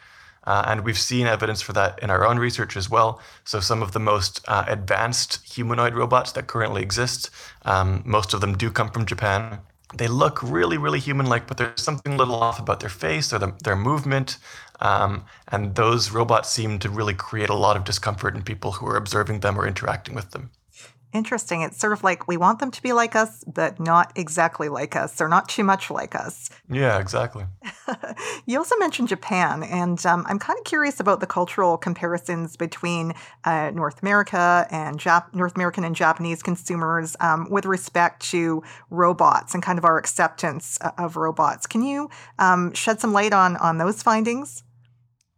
Uh, 0.45 0.65
and 0.67 0.85
we've 0.85 0.99
seen 0.99 1.27
evidence 1.27 1.61
for 1.61 1.73
that 1.75 1.99
in 2.03 2.11
our 2.11 2.27
own 2.27 2.39
research 2.39 2.77
as 2.77 2.89
well. 2.89 3.21
So, 3.45 3.61
some 3.61 3.83
of 3.83 3.93
the 3.93 4.01
most 4.01 4.41
uh, 4.49 4.65
advanced 4.67 5.41
humanoid 5.55 5.95
robots 5.95 6.33
that 6.33 6.47
currently 6.47 6.83
exist, 6.83 7.31
um, 7.63 8.03
most 8.07 8.33
of 8.33 8.41
them 8.41 8.57
do 8.57 8.71
come 8.71 8.91
from 8.91 9.05
Japan. 9.05 9.61
They 9.95 10.09
look 10.09 10.43
really, 10.43 10.79
really 10.79 11.01
human 11.01 11.27
like, 11.27 11.47
but 11.47 11.57
there's 11.57 11.83
something 11.83 12.15
a 12.15 12.17
little 12.17 12.37
off 12.37 12.61
about 12.61 12.81
their 12.81 12.89
face 12.89 13.33
or 13.33 13.39
the, 13.39 13.53
their 13.65 13.77
movement. 13.77 14.39
Um, 14.81 15.27
and 15.49 15.75
those 15.75 16.11
robots 16.11 16.49
seem 16.49 16.79
to 16.79 16.89
really 16.89 17.15
create 17.15 17.51
a 17.51 17.55
lot 17.55 17.77
of 17.77 17.85
discomfort 17.85 18.35
in 18.35 18.43
people 18.43 18.73
who 18.73 18.87
are 18.87 18.97
observing 18.97 19.41
them 19.41 19.59
or 19.59 19.67
interacting 19.67 20.15
with 20.15 20.31
them. 20.31 20.51
Interesting. 21.13 21.63
It's 21.63 21.77
sort 21.77 21.93
of 21.93 22.05
like 22.05 22.29
we 22.29 22.37
want 22.37 22.61
them 22.61 22.71
to 22.71 22.81
be 22.83 22.93
like 22.93 23.17
us, 23.17 23.43
but 23.45 23.81
not 23.81 24.13
exactly 24.15 24.69
like 24.69 24.95
us, 24.95 25.21
or 25.21 25.29
not 25.29 25.49
too 25.49 25.65
much 25.65 25.91
like 25.91 26.15
us. 26.15 26.51
Yeah, 26.71 27.01
exactly. 27.01 27.47
you 28.47 28.57
also 28.59 28.77
mentioned 28.77 29.09
Japan, 29.09 29.65
and 29.65 30.05
um, 30.07 30.25
I'm 30.29 30.39
kind 30.39 30.57
of 30.57 30.65
curious 30.65 31.01
about 31.01 31.19
the 31.19 31.27
cultural 31.27 31.77
comparisons 31.77 32.57
between 32.57 33.13
uh, 33.45 33.73
North 33.75 34.03
America 34.03 34.69
and 34.71 35.01
Jap- 35.01 35.35
North 35.35 35.57
American 35.57 35.83
and 35.83 35.97
Japanese 35.97 36.45
consumers 36.45 37.17
um, 37.19 37.51
with 37.51 37.67
respect 37.67 38.23
to 38.31 38.63
robots 38.91 39.53
and 39.53 39.65
kind 39.65 39.81
of 39.81 39.85
our 39.85 39.99
acceptance 39.99 40.79
uh, 40.81 40.93
of 40.97 41.17
robots. 41.17 41.67
Can 41.67 41.83
you 41.83 42.09
um, 42.39 42.73
shed 42.73 43.01
some 43.01 43.13
light 43.13 43.33
on 43.33 43.57
on 43.57 43.79
those 43.79 44.01
findings? 44.01 44.63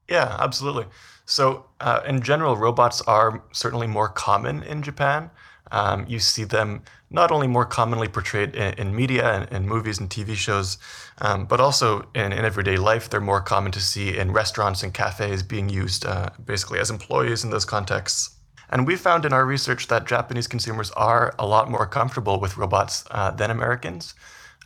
Yeah, 0.07 0.37
absolutely. 0.39 0.85
So, 1.25 1.65
uh, 1.81 2.01
in 2.07 2.21
general, 2.21 2.57
robots 2.57 3.01
are 3.03 3.43
certainly 3.53 3.87
more 3.87 4.09
common 4.09 4.63
in 4.63 4.83
Japan. 4.83 5.31
Um, 5.73 6.05
you 6.07 6.19
see 6.19 6.45
them 6.45 6.83
not 7.11 7.33
only 7.33 7.47
more 7.47 7.65
commonly 7.65 8.07
portrayed 8.07 8.55
in, 8.55 8.75
in 8.75 8.95
media 8.95 9.49
and 9.51 9.67
movies 9.67 9.99
and 9.99 10.09
TV 10.09 10.35
shows, 10.35 10.77
um, 11.23 11.47
but 11.47 11.61
also 11.61 12.07
in, 12.15 12.33
in, 12.33 12.45
everyday 12.45 12.77
life. 12.77 13.09
They're 13.09 13.23
more 13.23 13.41
common 13.41 13.73
to 13.73 13.81
see 13.81 14.17
in 14.17 14.33
restaurants 14.33 14.83
and 14.83 14.93
cafes 14.93 15.43
being 15.43 15.71
used 15.71 16.05
uh, 16.05 16.29
basically 16.45 16.79
as 16.79 16.91
employees 16.91 17.43
in 17.43 17.51
those 17.51 17.65
contexts. 17.65 18.37
And 18.69 18.87
we 18.87 18.97
found 18.97 19.25
in 19.25 19.33
our 19.33 19.47
research 19.47 19.89
that 19.89 20.07
Japanese 20.07 20.47
consumers 20.47 20.91
are 20.93 21.35
a 21.39 21.47
lot 21.47 21.71
more 21.71 21.87
comfortable 21.87 22.39
with 22.39 22.59
robots 22.59 23.05
uh, 23.11 23.31
than 23.31 23.51
Americans. 23.51 24.15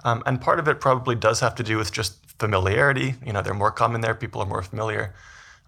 Um, 0.04 0.24
and 0.26 0.40
part 0.40 0.58
of 0.58 0.66
it 0.66 0.80
probably 0.80 1.14
does 1.14 1.38
have 1.40 1.54
to 1.56 1.62
do 1.62 1.76
with 1.76 1.92
just 1.92 2.14
familiarity. 2.38 3.14
You 3.24 3.32
know, 3.32 3.42
they're 3.42 3.54
more 3.54 3.72
common 3.72 4.00
there, 4.00 4.14
people 4.14 4.42
are 4.42 4.46
more 4.46 4.62
familiar. 4.62 5.14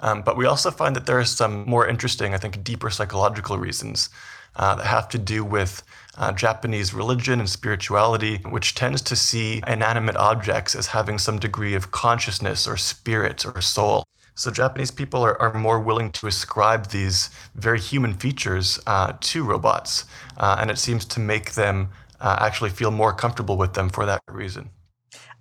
Um, 0.01 0.23
but 0.23 0.37
we 0.37 0.47
also 0.47 0.71
find 0.71 0.95
that 0.97 1.07
there 1.07 1.19
are 1.19 1.25
some 1.25 1.65
more 1.69 1.87
interesting, 1.87 2.35
I 2.35 2.39
think, 2.39 2.63
deeper 2.63 2.91
psychological 2.91 3.59
reasons 3.59 4.11
uh, 4.57 4.75
that 4.77 4.87
have 4.87 5.09
to 5.11 5.19
do 5.19 5.45
with 5.45 5.83
uh, 6.17 6.33
Japanese 6.33 6.93
religion 6.93 7.39
and 7.39 7.49
spirituality, 7.49 8.39
which 8.51 8.75
tends 8.75 9.01
to 9.03 9.17
see 9.17 9.63
inanimate 9.67 10.17
objects 10.17 10.75
as 10.75 10.89
having 10.89 11.19
some 11.19 11.39
degree 11.39 11.75
of 11.75 11.91
consciousness 11.91 12.67
or 12.67 12.77
spirit 12.77 13.47
or 13.47 13.61
soul. 13.61 14.05
So 14.35 14.51
Japanese 14.51 14.91
people 14.93 15.23
are, 15.23 15.41
are 15.41 15.53
more 15.55 15.81
willing 15.81 16.13
to 16.13 16.27
ascribe 16.27 16.89
these 16.89 17.31
very 17.55 17.81
human 17.81 18.15
features 18.15 18.81
uh, 18.87 19.15
to 19.21 19.45
robots, 19.45 20.05
uh, 20.37 20.59
and 20.61 20.71
it 20.71 20.79
seems 20.79 21.05
to 21.07 21.21
make 21.21 21.55
them 21.55 21.89
uh, 22.21 22.37
actually 22.41 22.71
feel 22.71 22.91
more 22.91 23.13
comfortable 23.13 23.57
with 23.57 23.75
them 23.75 23.89
for 23.89 24.07
that 24.07 24.21
reason. 24.29 24.71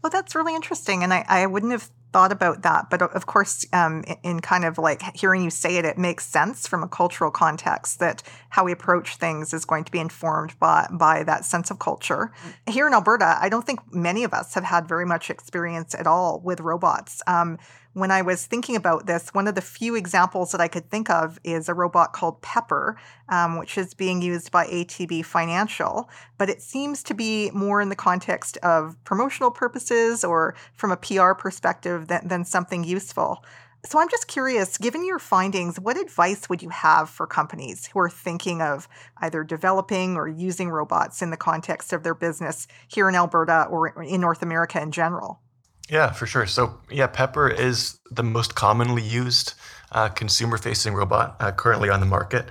Well, 0.02 0.10
that's 0.10 0.36
really 0.36 0.56
interesting. 0.56 1.04
And 1.04 1.14
I, 1.14 1.26
I 1.28 1.46
wouldn't 1.46 1.72
have 1.72 1.90
thought 2.18 2.32
about 2.32 2.64
that. 2.64 2.90
But 2.90 3.04
of 3.04 3.28
course, 3.28 3.64
um, 3.74 4.04
in 4.24 4.40
kind 4.40 4.66
of 4.66 4.80
like 4.80 5.04
hearing 5.16 5.44
you 5.44 5.52
say 5.52 5.78
it, 5.78 5.86
it 5.86 6.00
makes 6.00 6.26
sense 6.26 6.66
from 6.66 6.82
a 6.82 6.88
cultural 6.88 7.30
context 7.30 8.00
that 8.00 8.24
how 8.50 8.64
we 8.64 8.72
approach 8.72 9.18
things 9.18 9.54
is 9.54 9.66
going 9.66 9.84
to 9.84 9.92
be 9.92 10.00
informed 10.00 10.58
by, 10.60 10.88
by 10.92 11.22
that 11.22 11.46
sense 11.46 11.70
of 11.70 11.78
culture. 11.78 12.32
Mm. 12.66 12.74
Here 12.74 12.88
in 12.88 12.96
Alberta, 12.96 13.38
I 13.40 13.50
don't 13.50 13.68
think 13.68 13.82
many 13.94 14.24
of 14.24 14.34
us 14.34 14.56
have 14.56 14.64
had 14.64 14.88
very 14.88 15.06
much 15.06 15.30
experience 15.30 15.94
at 15.94 16.08
all 16.08 16.40
with 16.44 16.60
robots. 16.60 17.22
Um, 17.28 17.60
when 17.98 18.12
I 18.12 18.22
was 18.22 18.46
thinking 18.46 18.76
about 18.76 19.08
this, 19.08 19.30
one 19.34 19.48
of 19.48 19.56
the 19.56 19.62
few 19.62 19.96
examples 19.96 20.52
that 20.52 20.62
I 20.62 20.68
could 20.68 20.92
think 20.92 21.10
of 21.10 21.40
is 21.44 21.68
a 21.68 21.74
robot 21.74 22.14
called 22.14 22.44
Pepper, 22.44 22.96
um, 23.30 23.58
which 23.58 23.76
is 23.76 23.96
being 23.96 24.22
used 24.22 24.52
by 24.52 24.68
ATB 24.68 25.26
Financial. 25.26 26.08
But 26.38 26.48
it 26.48 26.62
seems 26.62 27.02
to 27.04 27.16
be 27.16 27.50
more 27.56 27.82
in 27.82 27.90
the 27.90 27.96
context 27.96 28.58
of 28.58 29.04
promotional 29.04 29.50
purposes 29.50 30.24
or 30.24 30.54
from 30.74 30.92
a 30.92 30.98
PR 30.98 31.34
perspective 31.34 32.08
than, 32.08 32.28
than 32.28 32.46
something 32.46 32.84
useful. 32.84 33.44
So 33.84 34.00
I'm 34.00 34.10
just 34.10 34.28
curious, 34.28 34.78
given 34.78 35.04
your 35.04 35.18
findings, 35.18 35.80
what 35.80 35.98
advice 35.98 36.50
would 36.50 36.62
you 36.62 36.70
have 36.70 37.10
for 37.10 37.26
companies 37.26 37.88
who 37.88 38.00
are 38.00 38.12
thinking 38.12 38.62
of 38.62 38.88
either 39.22 39.44
developing 39.44 40.18
or 40.18 40.28
using 40.28 40.70
robots 40.70 41.24
in 41.24 41.32
the 41.32 41.38
context 41.38 41.94
of 41.94 42.04
their 42.04 42.16
business 42.16 42.68
here 42.88 43.10
in 43.10 43.16
Alberta 43.16 43.66
or 43.72 44.04
in 44.04 44.22
North 44.22 44.44
America 44.44 44.80
in 44.80 44.92
general? 44.92 45.42
Yeah, 45.90 46.12
for 46.12 46.26
sure. 46.28 46.46
So, 46.46 46.80
yeah, 46.92 47.08
Pepper 47.08 47.48
is 47.48 48.00
the 48.12 48.24
most 48.24 48.56
commonly 48.56 49.04
used 49.04 49.54
uh, 49.92 50.10
consumer 50.10 50.58
facing 50.58 50.94
robot 50.94 51.38
uh, 51.40 51.52
currently 51.52 51.90
on 51.90 52.02
the 52.02 52.06
market. 52.06 52.50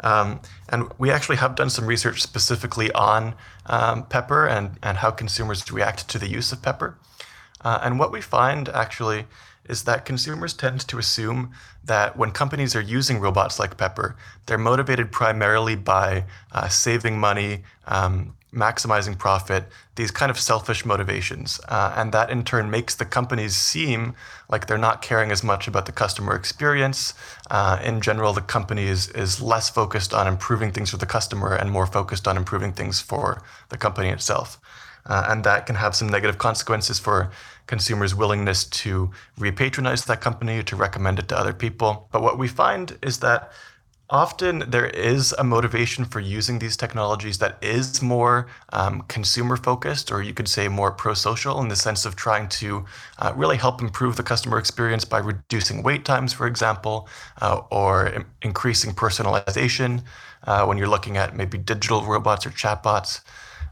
Um, 0.00 0.40
and 0.68 0.92
we 0.98 1.10
actually 1.10 1.36
have 1.36 1.54
done 1.54 1.70
some 1.70 1.86
research 1.86 2.22
specifically 2.22 2.92
on 2.92 3.34
um, 3.66 4.04
Pepper 4.06 4.46
and, 4.46 4.78
and 4.82 4.98
how 4.98 5.10
consumers 5.10 5.70
react 5.72 6.08
to 6.08 6.18
the 6.18 6.28
use 6.28 6.52
of 6.52 6.62
Pepper. 6.62 6.96
Uh, 7.64 7.80
and 7.82 7.98
what 7.98 8.12
we 8.12 8.20
find 8.20 8.68
actually 8.68 9.24
is 9.68 9.82
that 9.84 10.04
consumers 10.04 10.54
tend 10.54 10.86
to 10.86 10.98
assume 10.98 11.50
that 11.82 12.16
when 12.16 12.30
companies 12.30 12.76
are 12.76 12.80
using 12.80 13.18
robots 13.18 13.58
like 13.58 13.76
Pepper, 13.76 14.16
they're 14.46 14.58
motivated 14.58 15.10
primarily 15.10 15.74
by 15.74 16.24
uh, 16.52 16.68
saving 16.68 17.18
money, 17.18 17.64
um, 17.86 18.34
maximizing 18.56 19.16
profit, 19.18 19.68
these 19.94 20.10
kind 20.10 20.30
of 20.30 20.38
selfish 20.38 20.84
motivations. 20.84 21.60
Uh, 21.68 21.92
and 21.96 22.12
that 22.12 22.30
in 22.30 22.42
turn 22.42 22.70
makes 22.70 22.94
the 22.94 23.04
companies 23.04 23.54
seem 23.54 24.14
like 24.48 24.66
they're 24.66 24.78
not 24.78 25.02
caring 25.02 25.30
as 25.30 25.44
much 25.44 25.68
about 25.68 25.86
the 25.86 25.92
customer 25.92 26.34
experience. 26.34 27.14
Uh, 27.50 27.78
in 27.84 28.00
general, 28.00 28.32
the 28.32 28.40
company 28.40 28.86
is, 28.86 29.08
is 29.10 29.40
less 29.40 29.70
focused 29.70 30.12
on 30.14 30.26
improving 30.26 30.72
things 30.72 30.90
for 30.90 30.96
the 30.96 31.06
customer 31.06 31.54
and 31.54 31.70
more 31.70 31.86
focused 31.86 32.26
on 32.26 32.36
improving 32.36 32.72
things 32.72 33.00
for 33.00 33.42
the 33.68 33.76
company 33.76 34.08
itself. 34.08 34.58
Uh, 35.04 35.26
and 35.28 35.44
that 35.44 35.66
can 35.66 35.76
have 35.76 35.94
some 35.94 36.08
negative 36.08 36.38
consequences 36.38 36.98
for 36.98 37.30
consumers' 37.66 38.14
willingness 38.14 38.64
to 38.64 39.10
repatronize 39.38 40.04
that 40.06 40.20
company, 40.20 40.62
to 40.62 40.74
recommend 40.74 41.18
it 41.18 41.28
to 41.28 41.38
other 41.38 41.52
people. 41.52 42.08
But 42.10 42.22
what 42.22 42.38
we 42.38 42.48
find 42.48 42.98
is 43.02 43.18
that 43.20 43.52
often 44.08 44.64
there 44.68 44.86
is 44.86 45.32
a 45.32 45.44
motivation 45.44 46.04
for 46.04 46.20
using 46.20 46.58
these 46.58 46.76
technologies 46.76 47.38
that 47.38 47.58
is 47.62 48.00
more 48.00 48.46
um, 48.72 49.02
consumer 49.08 49.56
focused, 49.56 50.12
or 50.12 50.22
you 50.22 50.32
could 50.32 50.48
say 50.48 50.68
more 50.68 50.92
pro 50.92 51.14
social 51.14 51.60
in 51.60 51.68
the 51.68 51.76
sense 51.76 52.04
of 52.04 52.14
trying 52.14 52.48
to 52.48 52.84
uh, 53.18 53.32
really 53.34 53.56
help 53.56 53.80
improve 53.80 54.16
the 54.16 54.22
customer 54.22 54.58
experience 54.58 55.04
by 55.04 55.18
reducing 55.18 55.82
wait 55.82 56.04
times, 56.04 56.32
for 56.32 56.46
example, 56.46 57.08
uh, 57.40 57.60
or 57.70 58.06
Im- 58.08 58.26
increasing 58.42 58.94
personalization 58.94 60.02
uh, 60.44 60.64
when 60.64 60.78
you're 60.78 60.88
looking 60.88 61.16
at 61.16 61.36
maybe 61.36 61.58
digital 61.58 62.04
robots 62.04 62.46
or 62.46 62.50
chatbots. 62.50 63.22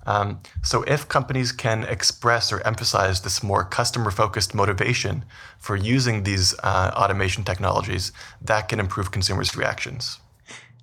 Um, 0.07 0.41
so, 0.63 0.83
if 0.83 1.09
companies 1.09 1.51
can 1.53 1.85
express 1.85 2.53
or 2.53 2.61
emphasize 2.67 3.23
this 3.23 3.43
more 3.43 3.65
customer 3.65 4.11
focused 4.11 4.55
motivation 4.55 5.25
for 5.59 5.77
using 5.77 6.25
these 6.25 6.55
uh, 6.63 6.91
automation 6.95 7.43
technologies, 7.45 8.13
that 8.43 8.69
can 8.69 8.81
improve 8.81 9.11
consumers' 9.11 9.57
reactions. 9.57 10.19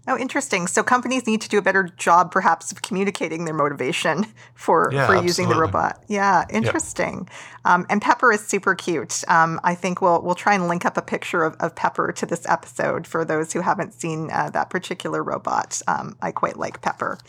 Oh, 0.08 0.18
interesting. 0.18 0.66
So 0.66 0.82
companies 0.82 1.28
need 1.28 1.42
to 1.42 1.50
do 1.50 1.60
a 1.60 1.62
better 1.62 1.84
job, 1.84 2.32
perhaps, 2.32 2.72
of 2.72 2.82
communicating 2.82 3.46
their 3.46 3.54
motivation 3.54 4.26
for 4.56 4.90
yeah, 4.92 5.06
for 5.06 5.16
using 5.22 5.48
the 5.48 5.56
robot. 5.56 6.04
Yeah, 6.08 6.46
interesting. 6.50 7.30
Um, 7.66 7.86
and 7.88 8.02
Pepper 8.02 8.32
is 8.32 8.46
super 8.46 8.74
cute. 8.74 9.24
Um, 9.28 9.60
I 9.64 9.76
think 9.76 10.02
we'll 10.02 10.22
we'll 10.22 10.36
try 10.36 10.56
and 10.56 10.68
link 10.68 10.86
up 10.86 10.98
a 10.98 11.04
picture 11.04 11.44
of, 11.44 11.56
of 11.60 11.76
Pepper 11.76 12.12
to 12.14 12.26
this 12.26 12.48
episode 12.48 13.06
for 13.06 13.24
those 13.24 13.54
who 13.54 13.62
haven't 13.62 13.94
seen 13.94 14.32
uh, 14.32 14.50
that 14.52 14.72
particular 14.72 15.24
robot. 15.24 15.80
Um, 15.88 16.18
I 16.22 16.32
quite 16.32 16.58
like 16.58 16.82
Pepper. 16.82 17.20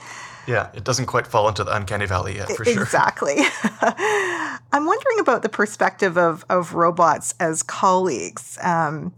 Yeah, 0.46 0.70
it 0.74 0.82
doesn't 0.82 1.06
quite 1.06 1.26
fall 1.26 1.48
into 1.48 1.64
the 1.64 1.76
uncanny 1.76 2.06
valley 2.06 2.36
yet, 2.36 2.50
for 2.50 2.64
sure. 2.64 2.82
Exactly. 2.82 3.36
I'm 3.82 4.86
wondering 4.86 5.20
about 5.20 5.42
the 5.42 5.50
perspective 5.50 6.16
of 6.16 6.46
of 6.48 6.72
robots 6.72 7.34
as 7.38 7.62
colleagues. 7.62 8.58
Um, 8.62 9.12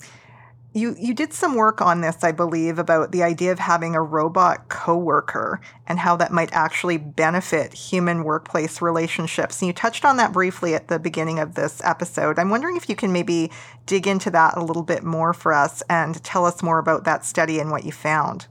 you 0.74 0.96
you 0.98 1.14
did 1.14 1.32
some 1.32 1.54
work 1.54 1.80
on 1.80 2.00
this, 2.00 2.24
I 2.24 2.32
believe, 2.32 2.78
about 2.78 3.12
the 3.12 3.22
idea 3.22 3.52
of 3.52 3.60
having 3.60 3.94
a 3.94 4.02
robot 4.02 4.68
coworker 4.68 5.60
and 5.86 6.00
how 6.00 6.16
that 6.16 6.32
might 6.32 6.52
actually 6.52 6.98
benefit 6.98 7.72
human 7.72 8.24
workplace 8.24 8.82
relationships. 8.82 9.62
And 9.62 9.68
you 9.68 9.72
touched 9.72 10.04
on 10.04 10.16
that 10.16 10.32
briefly 10.32 10.74
at 10.74 10.88
the 10.88 10.98
beginning 10.98 11.38
of 11.38 11.54
this 11.54 11.80
episode. 11.84 12.38
I'm 12.38 12.50
wondering 12.50 12.76
if 12.76 12.88
you 12.88 12.96
can 12.96 13.12
maybe 13.12 13.52
dig 13.86 14.08
into 14.08 14.30
that 14.32 14.56
a 14.56 14.64
little 14.64 14.82
bit 14.82 15.04
more 15.04 15.32
for 15.32 15.52
us 15.52 15.82
and 15.88 16.22
tell 16.24 16.44
us 16.44 16.62
more 16.62 16.78
about 16.78 17.04
that 17.04 17.24
study 17.24 17.60
and 17.60 17.70
what 17.70 17.84
you 17.84 17.92
found. 17.92 18.48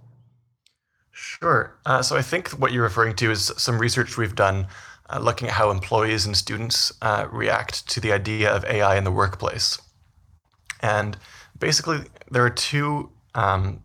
Sure. 1.12 1.78
Uh, 1.86 2.02
so 2.02 2.16
I 2.16 2.22
think 2.22 2.50
what 2.52 2.72
you're 2.72 2.84
referring 2.84 3.16
to 3.18 3.32
is 3.32 3.52
some 3.58 3.80
research 3.80 4.18
we've 4.18 4.36
done 4.36 4.68
uh, 5.10 5.20
looking 5.20 5.50
at 5.50 5.56
how 5.56 5.72
employees 5.72 6.26
and 6.26 6.38
students 6.38 6.94
uh, 7.02 7.28
react 7.32 7.88
to 7.90 8.00
the 8.00 8.14
idea 8.14 8.50
of 8.50 8.64
AI 8.66 8.96
in 8.96 9.04
the 9.04 9.12
workplace. 9.12 9.80
And 10.80 11.18
basically, 11.64 12.00
there 12.30 12.44
are 12.44 12.50
two 12.50 13.10
um, 13.36 13.82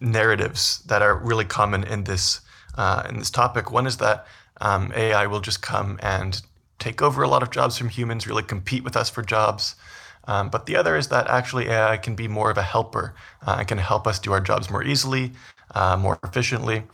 narratives 0.00 0.82
that 0.86 1.02
are 1.02 1.14
really 1.16 1.44
common 1.44 1.84
in 1.84 2.04
this 2.04 2.40
uh, 2.76 3.02
in 3.08 3.18
this 3.18 3.30
topic. 3.30 3.70
One 3.70 3.86
is 3.86 3.98
that 3.98 4.26
um, 4.60 4.92
AI 4.96 5.26
will 5.26 5.40
just 5.40 5.60
come 5.60 5.98
and 6.02 6.40
take 6.78 7.02
over 7.02 7.22
a 7.22 7.28
lot 7.28 7.42
of 7.42 7.50
jobs 7.50 7.76
from 7.76 7.88
humans, 7.88 8.26
really 8.26 8.42
compete 8.42 8.82
with 8.82 8.96
us 8.96 9.10
for 9.10 9.22
jobs. 9.22 9.76
Um, 10.24 10.48
but 10.48 10.66
the 10.66 10.76
other 10.76 10.96
is 10.96 11.08
that 11.08 11.26
actually 11.28 11.68
AI 11.68 11.96
can 11.96 12.14
be 12.14 12.28
more 12.28 12.50
of 12.50 12.58
a 12.58 12.62
helper 12.62 13.14
uh, 13.46 13.56
and 13.58 13.68
can 13.68 13.78
help 13.78 14.06
us 14.06 14.18
do 14.18 14.32
our 14.32 14.40
jobs 14.40 14.70
more 14.70 14.84
easily, 14.84 15.32
uh, 15.74 15.96
more 15.96 16.18
efficiently. 16.22 16.84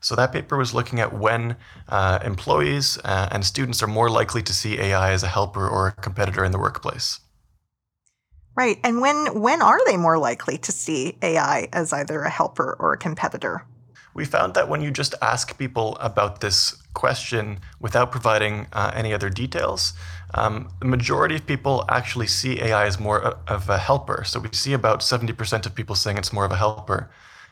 So 0.00 0.14
that 0.16 0.32
paper 0.32 0.56
was 0.56 0.74
looking 0.74 1.00
at 1.00 1.12
when 1.12 1.56
uh, 1.88 2.18
employees 2.24 2.98
uh, 3.04 3.28
and 3.32 3.44
students 3.44 3.82
are 3.82 3.86
more 3.86 4.10
likely 4.10 4.42
to 4.42 4.52
see 4.52 4.78
AI 4.78 5.12
as 5.12 5.22
a 5.22 5.28
helper 5.28 5.68
or 5.68 5.88
a 5.88 5.92
competitor 5.92 6.44
in 6.44 6.52
the 6.52 6.58
workplace. 6.58 7.20
Right. 8.54 8.78
And 8.82 9.00
when 9.00 9.40
when 9.40 9.62
are 9.62 9.80
they 9.86 9.96
more 9.96 10.18
likely 10.18 10.58
to 10.58 10.72
see 10.72 11.16
AI 11.22 11.68
as 11.72 11.92
either 11.92 12.22
a 12.22 12.30
helper 12.30 12.76
or 12.78 12.92
a 12.92 12.98
competitor? 12.98 13.64
We 14.12 14.24
found 14.24 14.54
that 14.54 14.68
when 14.68 14.80
you 14.82 14.90
just 14.90 15.14
ask 15.22 15.56
people 15.56 15.96
about 16.00 16.40
this 16.40 16.82
question 16.94 17.60
without 17.78 18.10
providing 18.10 18.66
uh, 18.72 18.90
any 18.92 19.14
other 19.14 19.30
details, 19.30 19.92
um, 20.34 20.68
the 20.80 20.86
majority 20.86 21.36
of 21.36 21.46
people 21.46 21.84
actually 21.88 22.26
see 22.26 22.60
AI 22.60 22.86
as 22.86 22.98
more 22.98 23.36
of 23.46 23.68
a 23.68 23.78
helper. 23.78 24.24
So 24.24 24.40
we 24.40 24.48
see 24.52 24.72
about 24.72 25.00
70% 25.00 25.64
of 25.64 25.74
people 25.74 25.94
saying 25.94 26.18
it's 26.18 26.32
more 26.32 26.44
of 26.44 26.50
a 26.50 26.56
helper. 26.56 27.10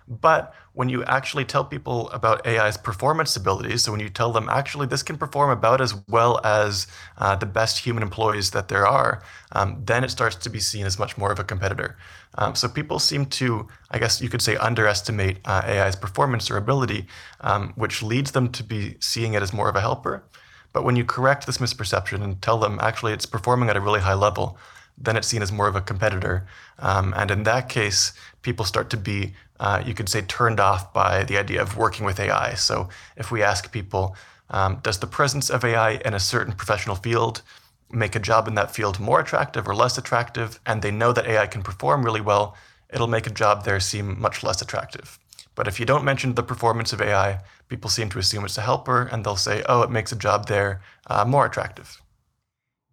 But 0.09 0.55
when 0.73 0.89
you 0.89 1.05
actually 1.05 1.45
tell 1.45 1.65
people 1.65 2.09
about 2.11 2.47
AI's 2.47 2.77
performance 2.77 3.37
abilities, 3.37 3.83
so 3.83 3.93
when 3.93 4.01
you 4.01 4.09
tell 4.09 4.33
them 4.33 4.49
actually 4.49 4.87
this 4.87 5.03
can 5.03 5.19
perform 5.19 5.51
about 5.51 5.81
as 5.81 5.95
well 6.09 6.41
as 6.45 6.87
uh, 7.19 7.37
the 7.37 7.47
best 7.47 7.79
human 7.79 8.03
employees 8.03 8.51
that 8.53 8.69
there 8.69 8.87
are, 8.87 9.23
um, 9.53 9.83
then 9.85 10.05
it 10.05 10.11
starts 10.11 10.37
to 10.37 10.51
be 10.51 10.61
seen 10.61 10.87
as 10.87 10.99
much 10.99 11.19
more 11.19 11.31
of 11.31 11.39
a 11.39 11.45
competitor. 11.45 11.99
Um, 12.37 12.55
so 12.55 12.69
people 12.69 12.99
seem 12.99 13.27
to, 13.27 13.69
I 13.91 13.99
guess 13.99 14.23
you 14.23 14.29
could 14.29 14.43
say, 14.43 14.57
underestimate 14.57 15.39
uh, 15.45 15.63
AI's 15.65 15.97
performance 15.97 16.51
or 16.51 16.57
ability, 16.57 17.07
um, 17.41 17.73
which 17.77 18.03
leads 18.03 18.31
them 18.31 18.51
to 18.53 18.63
be 18.63 18.97
seeing 19.01 19.35
it 19.35 19.43
as 19.43 19.53
more 19.53 19.69
of 19.69 19.77
a 19.77 19.81
helper. 19.81 20.25
But 20.73 20.85
when 20.85 20.97
you 20.97 21.05
correct 21.05 21.47
this 21.47 21.59
misperception 21.59 22.23
and 22.23 22.41
tell 22.41 22.59
them 22.59 22.79
actually 22.81 23.13
it's 23.13 23.27
performing 23.27 23.69
at 23.69 23.77
a 23.77 23.81
really 23.81 24.01
high 24.01 24.15
level, 24.15 24.59
then 25.01 25.17
it's 25.17 25.29
seen 25.29 25.43
as 25.43 25.53
more 25.53 25.69
of 25.69 25.77
a 25.77 25.81
competitor. 25.81 26.47
Um, 26.79 27.15
and 27.17 27.31
in 27.31 27.45
that 27.45 27.69
case, 27.69 28.13
people 28.43 28.65
start 28.65 28.91
to 28.91 28.97
be, 28.97 29.35
uh, 29.61 29.83
you 29.85 29.95
could 29.95 30.09
say, 30.09 30.23
turned 30.23 30.61
off 30.61 30.93
by 30.93 31.25
the 31.25 31.39
idea 31.39 31.63
of 31.63 31.77
working 31.77 32.05
with 32.05 32.19
AI. 32.19 32.55
So 32.55 32.89
if 33.17 33.31
we 33.31 33.43
ask 33.43 33.71
people, 33.71 34.17
um, 34.51 34.81
does 34.83 34.99
the 34.99 35.07
presence 35.07 35.51
of 35.51 35.65
AI 35.65 35.93
in 36.05 36.15
a 36.15 36.21
certain 36.21 36.55
professional 36.55 36.97
field 36.97 37.43
make 37.91 38.17
a 38.17 38.21
job 38.21 38.49
in 38.49 38.55
that 38.55 38.75
field 38.75 38.99
more 38.99 39.21
attractive 39.21 39.69
or 39.69 39.75
less 39.75 39.99
attractive? 39.99 40.59
And 40.67 40.83
they 40.83 40.91
know 40.91 41.13
that 41.13 41.27
AI 41.27 41.47
can 41.47 41.63
perform 41.63 42.05
really 42.05 42.21
well, 42.21 42.57
it'll 42.91 43.07
make 43.07 43.27
a 43.27 43.31
job 43.31 43.65
there 43.65 43.81
seem 43.81 44.21
much 44.21 44.43
less 44.43 44.63
attractive. 44.63 45.19
But 45.55 45.69
if 45.69 45.81
you 45.81 45.87
don't 45.87 46.05
mention 46.05 46.35
the 46.35 46.43
performance 46.43 46.93
of 46.93 47.03
AI, 47.03 47.41
people 47.69 47.91
seem 47.91 48.09
to 48.11 48.19
assume 48.19 48.45
it's 48.45 48.59
a 48.59 48.63
helper 48.63 49.09
and 49.11 49.25
they'll 49.25 49.37
say, 49.37 49.63
oh, 49.69 49.83
it 49.83 49.91
makes 49.91 50.13
a 50.13 50.17
job 50.17 50.47
there 50.47 50.81
uh, 51.09 51.25
more 51.25 51.47
attractive. 51.47 52.01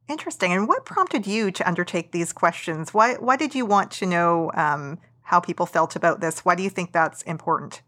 Interesting. 0.08 0.54
And 0.54 0.68
what 0.68 0.86
prompted 0.86 1.26
you 1.26 1.52
to 1.52 1.68
undertake 1.68 2.12
these 2.12 2.32
questions? 2.32 2.94
Why, 2.94 3.16
why 3.16 3.38
did 3.38 3.56
you 3.56 3.66
want 3.66 3.92
to 3.92 4.06
know 4.06 4.52
um, 4.54 5.00
how 5.24 5.40
people 5.40 5.66
felt 5.66 5.96
about 5.96 6.22
this? 6.22 6.46
Why 6.46 6.54
do 6.56 6.62
you 6.62 6.70
think 6.70 6.92
that's 6.92 7.24
important? 7.24 7.82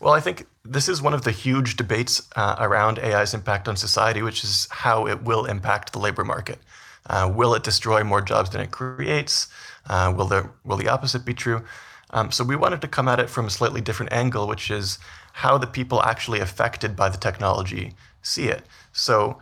Well, 0.00 0.14
I 0.14 0.20
think 0.20 0.46
this 0.64 0.88
is 0.88 1.02
one 1.02 1.14
of 1.14 1.22
the 1.22 1.32
huge 1.32 1.76
debates 1.76 2.28
uh, 2.36 2.54
around 2.60 3.00
AI's 3.00 3.34
impact 3.34 3.66
on 3.66 3.76
society, 3.76 4.22
which 4.22 4.44
is 4.44 4.68
how 4.70 5.08
it 5.08 5.24
will 5.24 5.44
impact 5.44 5.92
the 5.92 5.98
labor 5.98 6.24
market. 6.24 6.60
Uh, 7.06 7.30
will 7.34 7.54
it 7.54 7.64
destroy 7.64 8.04
more 8.04 8.20
jobs 8.20 8.50
than 8.50 8.60
it 8.60 8.70
creates? 8.70 9.48
Uh, 9.86 10.12
will, 10.16 10.26
the, 10.26 10.48
will 10.64 10.76
the 10.76 10.88
opposite 10.88 11.24
be 11.24 11.34
true? 11.34 11.64
Um, 12.10 12.30
so 12.30 12.44
we 12.44 12.54
wanted 12.54 12.80
to 12.82 12.88
come 12.88 13.08
at 13.08 13.18
it 13.18 13.28
from 13.28 13.46
a 13.46 13.50
slightly 13.50 13.80
different 13.80 14.12
angle, 14.12 14.46
which 14.46 14.70
is 14.70 14.98
how 15.32 15.58
the 15.58 15.66
people 15.66 16.02
actually 16.02 16.38
affected 16.40 16.94
by 16.94 17.08
the 17.08 17.18
technology 17.18 17.94
see 18.22 18.48
it. 18.48 18.64
So 18.92 19.38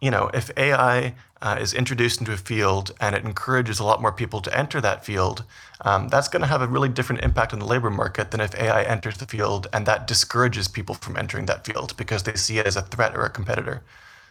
you 0.00 0.10
know, 0.10 0.30
if 0.34 0.50
AI 0.56 1.14
uh, 1.42 1.58
is 1.60 1.74
introduced 1.74 2.20
into 2.20 2.32
a 2.32 2.36
field 2.36 2.92
and 3.00 3.14
it 3.14 3.24
encourages 3.24 3.78
a 3.78 3.84
lot 3.84 4.00
more 4.00 4.12
people 4.12 4.40
to 4.40 4.56
enter 4.56 4.80
that 4.80 5.04
field, 5.04 5.44
um, 5.82 6.08
that's 6.08 6.28
going 6.28 6.40
to 6.40 6.48
have 6.48 6.62
a 6.62 6.66
really 6.66 6.88
different 6.88 7.22
impact 7.22 7.52
on 7.52 7.58
the 7.58 7.66
labor 7.66 7.90
market 7.90 8.30
than 8.30 8.40
if 8.40 8.54
AI 8.54 8.82
enters 8.82 9.18
the 9.18 9.26
field 9.26 9.66
and 9.72 9.86
that 9.86 10.06
discourages 10.06 10.68
people 10.68 10.94
from 10.94 11.16
entering 11.16 11.46
that 11.46 11.64
field 11.64 11.96
because 11.96 12.22
they 12.22 12.34
see 12.34 12.58
it 12.58 12.66
as 12.66 12.76
a 12.76 12.82
threat 12.82 13.16
or 13.16 13.24
a 13.24 13.30
competitor. 13.30 13.82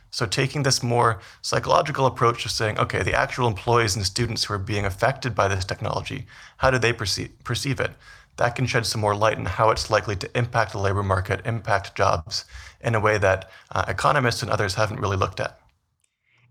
So, 0.09 0.27
taking 0.27 0.61
this 0.61 0.83
more 0.83 1.19
psychological 1.41 2.05
approach 2.05 2.45
of 2.45 2.51
saying, 2.51 2.77
okay, 2.77 3.01
the 3.01 3.15
actual 3.15 3.47
employees 3.47 3.95
and 3.95 4.05
students 4.05 4.43
who 4.43 4.53
are 4.53 4.59
being 4.59 4.85
affected 4.85 5.33
by 5.33 5.47
this 5.47 5.65
technology, 5.65 6.27
how 6.57 6.69
do 6.69 6.77
they 6.77 6.93
perceive, 6.93 7.31
perceive 7.43 7.79
it? 7.79 7.91
That 8.37 8.55
can 8.55 8.67
shed 8.67 8.85
some 8.85 9.01
more 9.01 9.15
light 9.15 9.37
on 9.37 9.45
how 9.45 9.71
it's 9.71 9.89
likely 9.89 10.15
to 10.17 10.37
impact 10.37 10.71
the 10.71 10.77
labor 10.77 11.01
market, 11.01 11.41
impact 11.45 11.95
jobs, 11.95 12.45
in 12.83 12.95
a 12.95 12.99
way 12.99 13.17
that 13.17 13.49
uh, 13.71 13.85
economists 13.87 14.41
and 14.41 14.51
others 14.51 14.75
haven't 14.75 14.99
really 14.99 15.17
looked 15.17 15.39
at. 15.39 15.59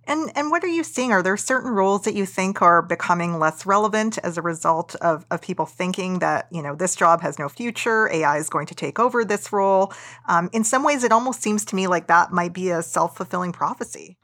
And 0.04 0.32
and 0.34 0.50
what 0.50 0.64
are 0.64 0.68
you 0.68 0.82
seeing? 0.82 1.12
Are 1.12 1.22
there 1.22 1.36
certain 1.36 1.70
roles 1.70 2.02
that 2.02 2.14
you 2.14 2.26
think 2.26 2.60
are 2.60 2.82
becoming 2.82 3.38
less 3.38 3.64
relevant 3.64 4.18
as 4.18 4.36
a 4.36 4.42
result 4.42 4.96
of, 4.96 5.24
of 5.30 5.40
people 5.40 5.64
thinking 5.64 6.18
that 6.18 6.48
you 6.50 6.60
know 6.60 6.74
this 6.74 6.96
job 6.96 7.20
has 7.22 7.38
no 7.38 7.48
future, 7.48 8.10
AI 8.12 8.38
is 8.38 8.50
going 8.50 8.66
to 8.66 8.74
take 8.74 8.98
over 8.98 9.24
this 9.24 9.52
role? 9.52 9.92
Um, 10.28 10.50
in 10.52 10.64
some 10.64 10.82
ways, 10.82 11.04
it 11.04 11.12
almost 11.12 11.40
seems 11.40 11.64
to 11.66 11.76
me 11.76 11.86
like 11.86 12.08
that 12.08 12.32
might 12.32 12.52
be 12.52 12.70
a 12.70 12.82
self 12.82 13.16
fulfilling 13.16 13.52
prophecy. 13.52 14.18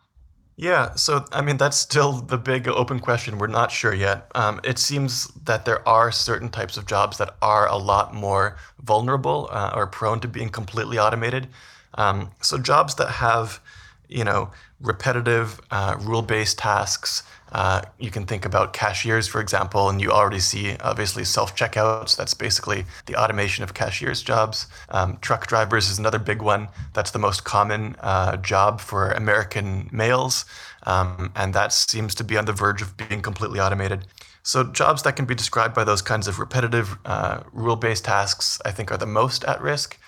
Yeah, 0.57 0.97
so 0.97 1.25
I 1.31 1.43
mean 1.43 1.57
that's 1.57 1.77
still 1.77 2.15
the 2.15 2.39
big 2.39 2.67
open 2.67 2.99
question. 2.99 3.39
We're 3.39 3.47
not 3.47 3.71
sure 3.71 3.95
yet. 3.95 4.29
Um, 4.35 4.61
it 4.65 4.81
seems 4.81 5.29
that 5.45 5.65
there 5.65 5.89
are 5.89 6.11
certain 6.11 6.49
types 6.49 6.77
of 6.77 6.87
jobs 6.87 7.19
that 7.19 7.37
are 7.41 7.69
a 7.69 7.77
lot 7.77 8.13
more 8.13 8.57
vulnerable 8.83 9.49
uh, 9.53 9.71
or 9.73 9.87
prone 9.87 10.19
to 10.19 10.27
being 10.27 10.49
completely 10.49 10.99
automated. 10.99 11.47
Um, 11.95 12.31
so 12.41 12.59
jobs 12.59 12.95
that 12.97 13.11
have, 13.11 13.61
you 14.09 14.25
know, 14.25 14.51
repetitive 14.81 15.61
uh, 15.71 15.97
rule-based 16.01 16.59
tasks. 16.59 17.23
Uh, 17.51 17.83
you 17.99 18.11
can 18.11 18.27
think 18.27 18.45
about 18.45 18.73
cashiers, 18.73 19.27
for 19.27 19.41
example, 19.41 19.89
and 19.89 20.01
you 20.01 20.11
already 20.13 20.39
see 20.39 20.77
obviously 20.81 21.25
self-checkouts. 21.25 22.15
That's 22.17 22.35
basically 22.35 22.85
the 23.07 23.17
automation 23.17 23.65
of 23.65 23.75
cashiers' 23.75 24.23
jobs. 24.23 24.67
Um, 24.91 25.19
truck 25.21 25.47
drivers 25.47 25.89
is 25.89 25.99
another 25.99 26.19
big 26.19 26.43
one. 26.43 26.69
That's 26.93 27.11
the 27.11 27.19
most 27.19 27.45
common 27.45 27.97
uh, 28.01 28.37
job 28.37 28.81
for 28.81 29.11
American 29.11 29.89
males, 29.91 30.45
um, 30.85 31.33
and 31.35 31.55
that 31.55 31.73
seems 31.73 32.15
to 32.17 32.25
be 32.25 32.37
on 32.37 32.45
the 32.45 32.53
verge 32.53 32.83
of 32.83 32.97
being 32.97 33.23
completely 33.23 33.61
automated. 33.61 34.07
So 34.43 34.65
jobs 34.65 35.03
that 35.03 35.17
can 35.17 35.25
be 35.25 35.35
described 35.35 35.75
by 35.75 35.85
those 35.85 36.03
kinds 36.03 36.29
of 36.29 36.39
repetitive, 36.39 36.99
uh, 37.05 37.41
rule-based 37.53 38.05
tasks, 38.05 38.61
I 38.65 38.71
think, 38.71 38.93
are 38.93 38.99
the 38.99 39.07
most 39.07 39.45
at 39.45 39.61
risk. 39.61 39.99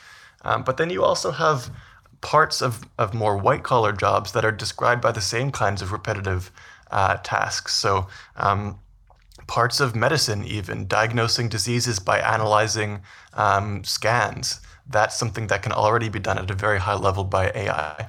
Um, 0.43 0.63
but 0.63 0.77
then 0.77 0.91
you 0.91 1.05
also 1.05 1.31
have 1.31 1.71
parts 2.21 2.61
of, 2.61 2.85
of 2.99 3.15
more 3.15 3.37
white 3.37 3.63
collar 3.63 3.93
jobs 3.93 4.33
that 4.33 4.45
are 4.45 4.53
described 4.53 5.01
by 5.01 5.13
the 5.13 5.21
same 5.21 5.51
kinds 5.51 5.83
of 5.83 5.93
repetitive 5.93 6.51
uh, 6.91 7.17
tasks. 7.23 7.75
So, 7.75 8.09
um, 8.37 8.79
parts 9.47 9.81
of 9.81 9.97
medicine, 9.97 10.45
even 10.45 10.87
diagnosing 10.87 11.49
diseases 11.49 11.99
by 11.99 12.21
analyzing 12.21 13.01
um, 13.35 13.83
scans, 13.85 14.61
that's 14.89 15.17
something 15.17 15.47
that 15.49 15.63
can 15.63 15.73
already 15.73 16.09
be 16.09 16.19
done 16.19 16.39
at 16.39 16.51
a 16.51 16.55
very 16.55 16.79
high 16.79 16.95
level 16.95 17.25
by 17.25 17.51
AI. 17.55 18.09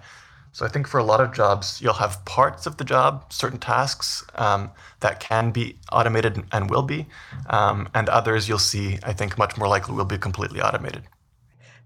So 0.54 0.66
I 0.66 0.70
think 0.70 0.88
for 0.88 1.00
a 1.00 1.04
lot 1.04 1.22
of 1.22 1.34
jobs, 1.34 1.82
you'll 1.82 1.94
have 1.94 2.24
parts 2.26 2.66
of 2.66 2.78
the 2.78 2.84
job, 2.84 3.32
certain 3.32 3.60
tasks 3.60 4.24
um, 4.36 4.72
that 5.00 5.20
can 5.20 5.52
be 5.52 5.78
automated 5.92 6.44
and 6.52 6.70
will 6.70 6.84
be, 6.84 7.08
um, 7.48 7.88
and 7.94 8.10
others 8.10 8.50
you'll 8.50 8.60
see, 8.60 9.00
I 9.04 9.14
think, 9.14 9.38
much 9.38 9.58
more 9.58 9.68
likely 9.68 9.96
will 9.96 10.06
be 10.06 10.18
completely 10.18 10.62
automated. 10.62 11.04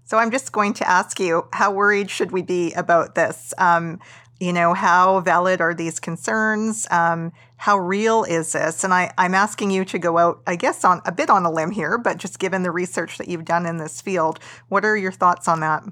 So 0.06 0.18
I'm 0.18 0.30
just 0.30 0.52
going 0.52 0.72
to 0.74 0.88
ask 0.88 1.18
you, 1.18 1.48
how 1.52 1.72
worried 1.72 2.10
should 2.10 2.30
we 2.30 2.40
be 2.40 2.72
about 2.74 3.16
this? 3.16 3.52
Um, 3.58 3.98
you 4.38 4.52
know, 4.52 4.72
how 4.72 5.18
valid 5.20 5.60
are 5.60 5.74
these 5.74 5.98
concerns? 5.98 6.86
Um, 6.92 7.32
how 7.56 7.76
real 7.76 8.22
is 8.22 8.52
this? 8.52 8.84
And 8.84 8.94
I, 8.94 9.12
I'm 9.18 9.34
asking 9.34 9.72
you 9.72 9.84
to 9.86 9.98
go 9.98 10.16
out, 10.16 10.42
I 10.46 10.54
guess, 10.54 10.84
on 10.84 11.02
a 11.06 11.12
bit 11.12 11.28
on 11.28 11.44
a 11.44 11.50
limb 11.50 11.72
here, 11.72 11.98
but 11.98 12.18
just 12.18 12.38
given 12.38 12.62
the 12.62 12.70
research 12.70 13.18
that 13.18 13.26
you've 13.26 13.44
done 13.44 13.66
in 13.66 13.78
this 13.78 14.00
field, 14.00 14.38
what 14.68 14.84
are 14.84 14.96
your 14.96 15.10
thoughts 15.10 15.48
on 15.48 15.58
that? 15.60 15.82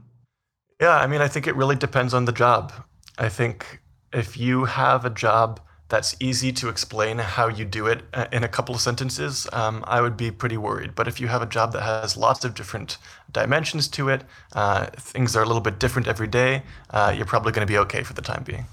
Yeah, 0.81 0.96
I 0.96 1.09
mean, 1.09 1.20
I 1.20 1.27
think 1.27 1.48
it 1.48 1.57
really 1.57 1.77
depends 1.77 2.14
on 2.14 2.24
the 2.24 2.33
job. 2.33 2.72
I 3.18 3.29
think 3.29 3.81
if 4.12 4.37
you 4.37 4.64
have 4.64 5.05
a 5.05 5.11
job 5.11 5.61
that's 5.88 6.16
easy 6.18 6.53
to 6.53 6.68
explain 6.68 7.18
how 7.18 7.49
you 7.49 7.64
do 7.64 7.87
it 7.87 8.03
uh, 8.14 8.27
in 8.33 8.42
a 8.42 8.49
couple 8.49 8.75
of 8.75 8.81
sentences, 8.81 9.47
um, 9.53 9.85
I 9.87 10.01
would 10.01 10.16
be 10.16 10.31
pretty 10.31 10.57
worried. 10.57 10.94
But 10.94 11.09
if 11.09 11.20
you 11.20 11.29
have 11.29 11.42
a 11.42 11.47
job 11.47 11.73
that 11.73 11.83
has 11.83 12.16
lots 12.16 12.44
of 12.44 12.55
different 12.55 12.99
dimensions 13.31 13.88
to 13.88 14.09
it, 14.09 14.25
uh, 14.55 14.87
things 14.97 15.37
are 15.37 15.42
a 15.42 15.47
little 15.47 15.61
bit 15.61 15.79
different 15.79 16.09
every 16.09 16.27
day, 16.27 16.62
uh, 16.90 17.12
you're 17.14 17.27
probably 17.27 17.53
going 17.53 17.66
to 17.66 17.70
be 17.70 17.79
okay 17.79 18.03
for 18.03 18.14
the 18.14 18.23
time 18.23 18.44
being. 18.44 18.66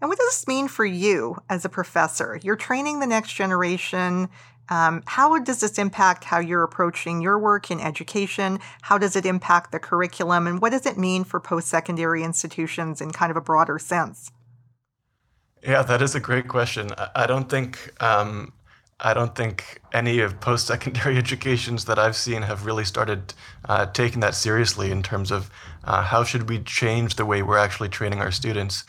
And 0.00 0.08
what 0.08 0.18
does 0.18 0.28
this 0.28 0.48
mean 0.48 0.68
for 0.68 0.84
you 0.84 1.36
as 1.48 1.64
a 1.64 1.68
professor? 1.68 2.40
You're 2.42 2.56
training 2.56 3.00
the 3.00 3.06
next 3.06 3.34
generation. 3.34 4.28
Um, 4.70 5.02
how 5.06 5.38
does 5.38 5.60
this 5.60 5.78
impact 5.78 6.24
how 6.24 6.38
you're 6.38 6.62
approaching 6.62 7.20
your 7.20 7.38
work 7.38 7.70
in 7.70 7.80
education? 7.80 8.60
How 8.82 8.98
does 8.98 9.16
it 9.16 9.26
impact 9.26 9.72
the 9.72 9.78
curriculum? 9.78 10.46
And 10.46 10.62
what 10.62 10.70
does 10.70 10.86
it 10.86 10.96
mean 10.96 11.24
for 11.24 11.40
post 11.40 11.68
secondary 11.68 12.22
institutions 12.22 13.00
in 13.00 13.10
kind 13.10 13.30
of 13.30 13.36
a 13.36 13.42
broader 13.42 13.78
sense? 13.78 14.30
Yeah, 15.62 15.82
that 15.82 16.00
is 16.00 16.14
a 16.14 16.20
great 16.20 16.48
question. 16.48 16.90
I 17.14 17.26
don't 17.26 17.48
think 17.48 17.92
um, 18.02 18.52
I 18.98 19.14
don't 19.14 19.34
think 19.34 19.80
any 19.92 20.20
of 20.20 20.40
post-secondary 20.40 21.16
educations 21.24 21.84
that 21.86 21.98
I've 21.98 22.16
seen 22.16 22.42
have 22.42 22.66
really 22.66 22.84
started 22.84 23.34
uh, 23.68 23.86
taking 23.86 24.20
that 24.20 24.34
seriously 24.34 24.90
in 24.90 25.02
terms 25.02 25.30
of 25.30 25.50
uh, 25.84 26.02
how 26.02 26.24
should 26.24 26.48
we 26.48 26.60
change 26.60 27.16
the 27.16 27.26
way 27.26 27.42
we're 27.42 27.58
actually 27.58 27.88
training 27.88 28.20
our 28.20 28.30
students. 28.30 28.84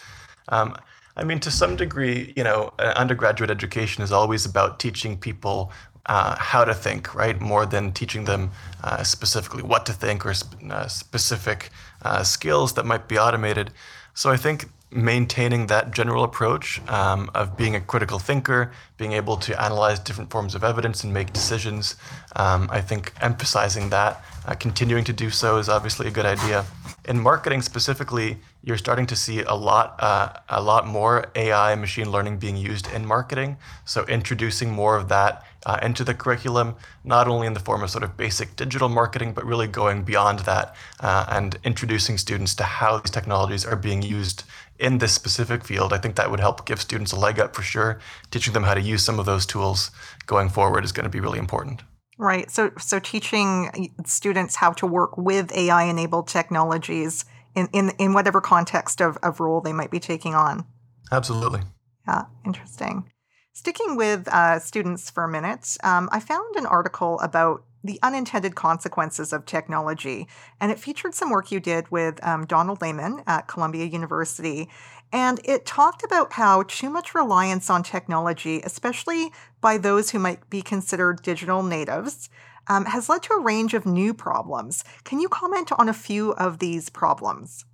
Um, 0.50 0.76
I 1.18 1.24
mean, 1.24 1.40
to 1.42 1.52
some 1.52 1.76
degree, 1.76 2.34
you 2.38 2.44
know, 2.44 2.74
undergraduate 2.80 3.52
education 3.52 4.04
is 4.04 4.12
always 4.12 4.46
about 4.46 4.80
teaching 4.80 5.18
people 5.18 5.72
uh, 6.06 6.36
how 6.38 6.64
to 6.64 6.74
think, 6.74 7.14
right? 7.14 7.40
More 7.40 7.66
than 7.66 7.92
teaching 7.92 8.26
them 8.26 8.52
uh, 8.84 9.04
specifically 9.04 9.62
what 9.64 9.86
to 9.86 9.94
think 9.94 10.26
or 10.26 10.34
sp- 10.34 10.56
uh, 10.70 10.88
specific 10.88 11.70
uh, 12.02 12.24
skills 12.24 12.74
that 12.74 12.86
might 12.86 13.08
be 13.08 13.20
automated. 13.20 13.72
So 14.14 14.30
I 14.32 14.38
think 14.38 14.70
maintaining 14.92 15.68
that 15.68 15.92
general 15.92 16.24
approach 16.24 16.82
um, 16.90 17.32
of 17.34 17.56
being 17.56 17.76
a 17.76 17.82
critical 17.82 18.20
thinker, 18.20 18.72
being 18.98 19.14
able 19.14 19.38
to 19.38 19.62
analyze 19.62 20.00
different 20.00 20.30
forms 20.30 20.54
of 20.54 20.64
evidence 20.64 21.04
and 21.04 21.14
make 21.14 21.32
decisions. 21.32 21.96
Um, 22.36 22.70
I 22.72 22.82
think 22.82 23.14
emphasizing 23.22 23.90
that 23.90 24.24
uh, 24.46 24.56
continuing 24.56 25.04
to 25.06 25.14
do 25.14 25.30
so 25.30 25.58
is 25.58 25.70
obviously 25.70 26.08
a 26.08 26.12
good 26.12 26.26
idea. 26.26 26.66
In 27.08 27.20
marketing 27.20 27.62
specifically, 27.62 28.38
you're 28.64 28.78
starting 28.78 29.08
to 29.08 29.16
see 29.16 29.42
a 29.42 29.54
lot, 29.54 29.96
uh, 30.00 30.34
a 30.50 30.62
lot 30.62 30.86
more 30.86 31.26
AI 31.36 31.72
and 31.72 31.82
machine 31.82 32.12
learning 32.12 32.38
being 32.38 32.58
used 32.58 32.92
in 32.92 33.06
marketing. 33.06 33.58
So 33.86 34.06
introducing 34.06 34.72
more 34.72 34.98
of 34.98 35.10
that 35.10 35.46
uh, 35.66 35.80
into 35.82 36.04
the 36.04 36.14
curriculum, 36.14 36.76
not 37.04 37.28
only 37.28 37.48
in 37.48 37.54
the 37.54 37.60
form 37.60 37.84
of 37.84 37.90
sort 37.90 38.04
of 38.04 38.18
basic 38.18 38.56
digital 38.56 38.90
marketing, 38.90 39.34
but 39.34 39.46
really 39.46 39.68
going 39.68 40.04
beyond 40.04 40.40
that 40.40 40.76
uh, 41.00 41.26
and 41.30 41.58
introducing 41.64 42.18
students 42.18 42.54
to 42.56 42.64
how 42.64 42.98
these 42.98 43.12
technologies 43.12 43.66
are 43.66 43.76
being 43.76 44.02
used 44.02 44.44
in 44.82 44.98
this 44.98 45.14
specific 45.14 45.64
field. 45.64 45.94
I 45.94 46.00
think 46.00 46.16
that 46.16 46.32
would 46.32 46.40
help 46.40 46.66
give 46.66 46.82
students 46.82 47.12
a 47.12 47.20
leg 47.20 47.40
up 47.40 47.56
for 47.56 47.62
sure. 47.62 48.00
Teaching 48.32 48.54
them 48.54 48.64
how 48.64 48.74
to 48.74 48.82
use 48.82 49.04
some 49.04 49.20
of 49.20 49.26
those 49.26 49.46
tools 49.46 49.92
going 50.26 50.50
forward 50.50 50.84
is 50.84 50.92
going 50.92 51.04
to 51.04 51.10
be 51.10 51.20
really 51.20 51.40
important. 51.40 51.84
Right. 52.18 52.50
So, 52.52 52.72
so 52.80 53.00
teaching 53.00 53.94
students 54.06 54.56
how 54.56 54.72
to 54.74 54.88
work 54.88 55.18
with 55.18 55.56
AI-enabled 55.56 56.28
technologies 56.28 57.26
in, 57.56 57.68
in, 57.74 57.92
in 58.00 58.14
whatever 58.14 58.42
context 58.42 59.02
of, 59.02 59.18
of 59.24 59.40
role 59.40 59.62
they 59.62 59.74
might 59.74 59.92
be 59.92 60.00
taking 60.00 60.36
on. 60.36 60.66
Absolutely. 61.12 61.62
Yeah, 62.08 62.24
interesting. 62.46 63.12
Sticking 63.54 63.96
with 63.96 64.28
uh, 64.30 64.60
students 64.60 65.10
for 65.10 65.24
a 65.24 65.30
minute, 65.30 65.78
um, 65.84 66.10
I 66.12 66.20
found 66.20 66.56
an 66.56 66.66
article 66.66 67.20
about 67.20 67.64
the 67.84 68.00
unintended 68.04 68.56
consequences 68.56 69.34
of 69.34 69.46
technology, 69.46 70.28
and 70.60 70.72
it 70.72 70.80
featured 70.80 71.14
some 71.14 71.30
work 71.30 71.52
you 71.52 71.60
did 71.60 71.90
with 71.92 72.24
um, 72.26 72.46
Donald 72.46 72.82
Lehmann 72.82 73.24
at 73.28 73.48
Columbia 73.48 73.86
University. 73.86 74.70
And 75.14 75.42
it 75.44 75.66
talked 75.66 76.04
about 76.04 76.34
how 76.34 76.64
too 76.64 76.90
much 76.90 77.14
reliance 77.14 77.70
on 77.70 77.84
technology, 77.84 78.62
especially 78.64 79.32
by 79.60 79.78
those 79.78 80.12
who 80.12 80.20
might 80.20 80.50
be 80.50 80.62
considered 80.62 81.22
digital 81.22 81.64
natives, 81.64 82.30
um, 82.68 82.86
has 82.86 83.10
led 83.10 83.24
to 83.24 83.34
a 83.34 83.42
range 83.42 83.74
of 83.74 83.86
new 83.86 84.14
problems. 84.14 84.84
Can 85.04 85.20
you 85.20 85.28
comment 85.28 85.72
on 85.78 85.90
a 85.90 85.94
few 85.94 86.34
of 86.34 86.60
these 86.60 86.90
problems? 86.90 87.66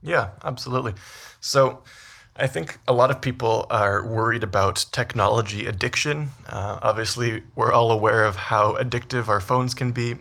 Yeah, 0.00 0.30
absolutely. 0.42 0.94
So, 1.40 1.82
I 2.34 2.46
think 2.46 2.78
a 2.88 2.94
lot 2.94 3.10
of 3.10 3.20
people 3.20 3.66
are 3.70 4.06
worried 4.06 4.42
about 4.42 4.86
technology 4.90 5.66
addiction. 5.66 6.30
Uh, 6.48 6.78
obviously, 6.80 7.42
we're 7.54 7.72
all 7.72 7.92
aware 7.92 8.24
of 8.24 8.36
how 8.36 8.72
addictive 8.76 9.28
our 9.28 9.40
phones 9.40 9.74
can 9.74 9.92
be. 9.92 10.16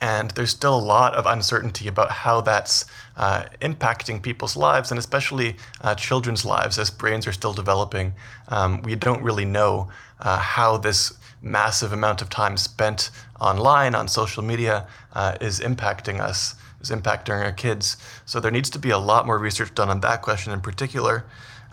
And 0.00 0.30
there's 0.30 0.50
still 0.50 0.76
a 0.76 0.80
lot 0.80 1.14
of 1.14 1.26
uncertainty 1.26 1.86
about 1.88 2.10
how 2.10 2.40
that's 2.40 2.86
uh, 3.16 3.44
impacting 3.60 4.22
people's 4.22 4.56
lives, 4.56 4.90
and 4.90 4.98
especially 4.98 5.56
uh, 5.82 5.96
children's 5.96 6.44
lives 6.44 6.78
as 6.78 6.88
brains 6.88 7.26
are 7.26 7.32
still 7.32 7.52
developing. 7.52 8.14
Um, 8.48 8.80
we 8.82 8.94
don't 8.94 9.22
really 9.22 9.44
know 9.44 9.88
uh, 10.20 10.38
how 10.38 10.78
this 10.78 11.18
massive 11.42 11.92
amount 11.92 12.22
of 12.22 12.30
time 12.30 12.56
spent 12.56 13.10
online 13.40 13.94
on 13.94 14.08
social 14.08 14.42
media 14.42 14.86
uh, 15.14 15.36
is 15.40 15.60
impacting 15.60 16.20
us 16.20 16.54
is 16.80 16.90
impacting 16.90 17.44
our 17.44 17.52
kids. 17.52 17.96
So 18.24 18.40
there 18.40 18.50
needs 18.50 18.70
to 18.70 18.78
be 18.78 18.90
a 18.90 18.98
lot 18.98 19.26
more 19.26 19.38
research 19.38 19.74
done 19.74 19.88
on 19.88 20.00
that 20.00 20.22
question 20.22 20.52
in 20.52 20.60
particular. 20.60 21.24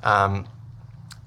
Um, 0.04 0.48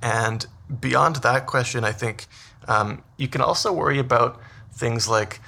and 0.02 0.46
beyond 0.80 1.16
that 1.16 1.46
question, 1.46 1.84
I 1.84 1.92
think 1.92 2.26
um, 2.66 3.02
you 3.16 3.28
can 3.28 3.40
also 3.40 3.72
worry 3.72 3.98
about 3.98 4.40
things 4.72 5.08
like 5.08 5.40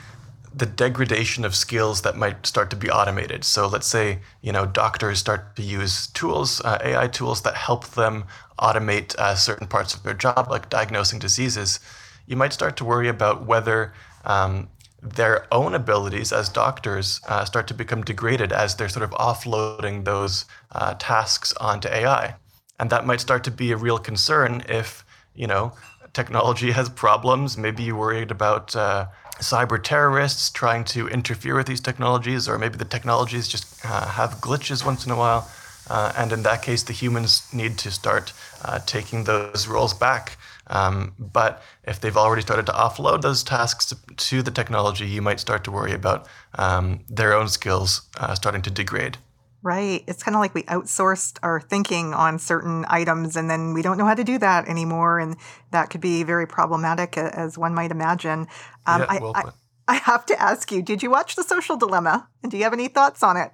the 0.52 0.66
degradation 0.66 1.44
of 1.44 1.54
skills 1.54 2.02
that 2.02 2.16
might 2.16 2.44
start 2.44 2.70
to 2.70 2.76
be 2.76 2.90
automated. 2.90 3.44
So 3.44 3.68
let's 3.68 3.86
say 3.86 4.18
you 4.42 4.52
know 4.52 4.66
doctors 4.66 5.18
start 5.18 5.54
to 5.56 5.62
use 5.62 6.08
tools, 6.08 6.60
uh, 6.62 6.78
AI 6.82 7.06
tools 7.06 7.42
that 7.42 7.54
help 7.54 7.86
them 7.90 8.24
automate 8.58 9.14
uh, 9.16 9.34
certain 9.36 9.68
parts 9.68 9.94
of 9.94 10.02
their 10.02 10.14
job, 10.14 10.48
like 10.50 10.68
diagnosing 10.68 11.18
diseases. 11.18 11.78
You 12.26 12.36
might 12.36 12.52
start 12.52 12.76
to 12.78 12.84
worry 12.84 13.08
about 13.08 13.46
whether 13.46 13.92
um, 14.24 14.68
their 15.02 15.46
own 15.52 15.74
abilities 15.74 16.32
as 16.32 16.48
doctors 16.48 17.20
uh, 17.28 17.44
start 17.44 17.66
to 17.68 17.74
become 17.74 18.02
degraded 18.02 18.52
as 18.52 18.76
they're 18.76 18.88
sort 18.88 19.04
of 19.04 19.10
offloading 19.12 20.04
those 20.04 20.44
uh, 20.72 20.94
tasks 20.98 21.52
onto 21.54 21.88
AI. 21.88 22.34
And 22.78 22.90
that 22.90 23.06
might 23.06 23.20
start 23.20 23.44
to 23.44 23.50
be 23.50 23.72
a 23.72 23.76
real 23.76 23.98
concern 23.98 24.62
if, 24.68 25.04
you 25.34 25.46
know, 25.46 25.72
technology 26.12 26.72
has 26.72 26.88
problems. 26.88 27.56
Maybe 27.56 27.84
you're 27.84 27.96
worried 27.96 28.30
about 28.30 28.74
uh, 28.76 29.06
cyber 29.38 29.82
terrorists 29.82 30.50
trying 30.50 30.84
to 30.84 31.08
interfere 31.08 31.56
with 31.56 31.66
these 31.66 31.80
technologies, 31.80 32.48
or 32.48 32.58
maybe 32.58 32.76
the 32.76 32.84
technologies 32.84 33.48
just 33.48 33.84
uh, 33.84 34.06
have 34.06 34.40
glitches 34.40 34.84
once 34.84 35.06
in 35.06 35.12
a 35.12 35.16
while. 35.16 35.50
Uh, 35.88 36.12
and 36.16 36.32
in 36.32 36.42
that 36.42 36.62
case, 36.62 36.82
the 36.82 36.92
humans 36.92 37.52
need 37.52 37.76
to 37.78 37.90
start 37.90 38.32
uh, 38.64 38.78
taking 38.86 39.24
those 39.24 39.66
roles 39.66 39.94
back 39.94 40.36
um, 40.70 41.14
but 41.18 41.62
if 41.84 42.00
they've 42.00 42.16
already 42.16 42.42
started 42.42 42.64
to 42.66 42.72
offload 42.72 43.22
those 43.22 43.42
tasks 43.42 43.92
to, 44.16 44.42
the 44.42 44.50
technology, 44.50 45.06
you 45.06 45.20
might 45.20 45.40
start 45.40 45.64
to 45.64 45.70
worry 45.70 45.92
about 45.92 46.28
um, 46.54 47.00
their 47.08 47.34
own 47.34 47.48
skills 47.48 48.02
uh, 48.16 48.34
starting 48.34 48.62
to 48.62 48.70
degrade. 48.70 49.18
Right. 49.62 50.02
It's 50.06 50.22
kind 50.22 50.36
of 50.36 50.40
like 50.40 50.54
we 50.54 50.62
outsourced 50.62 51.38
our 51.42 51.60
thinking 51.60 52.14
on 52.14 52.38
certain 52.38 52.86
items 52.88 53.36
and 53.36 53.50
then 53.50 53.74
we 53.74 53.82
don't 53.82 53.98
know 53.98 54.06
how 54.06 54.14
to 54.14 54.24
do 54.24 54.38
that 54.38 54.68
anymore. 54.68 55.18
And 55.18 55.36
that 55.72 55.90
could 55.90 56.00
be 56.00 56.22
very 56.22 56.46
problematic, 56.46 57.18
as 57.18 57.58
one 57.58 57.74
might 57.74 57.90
imagine. 57.90 58.46
Um, 58.86 59.02
yeah, 59.02 59.18
well 59.20 59.32
I, 59.34 59.40
I, 59.40 59.50
I, 59.88 59.94
have 59.94 60.24
to 60.26 60.40
ask 60.40 60.72
you 60.72 60.80
did 60.80 61.02
you 61.02 61.10
watch 61.10 61.36
The 61.36 61.42
Social 61.42 61.76
Dilemma? 61.76 62.28
And 62.42 62.50
do 62.50 62.56
you 62.56 62.64
have 62.64 62.72
any 62.72 62.88
thoughts 62.88 63.22
on 63.22 63.36
it? 63.36 63.52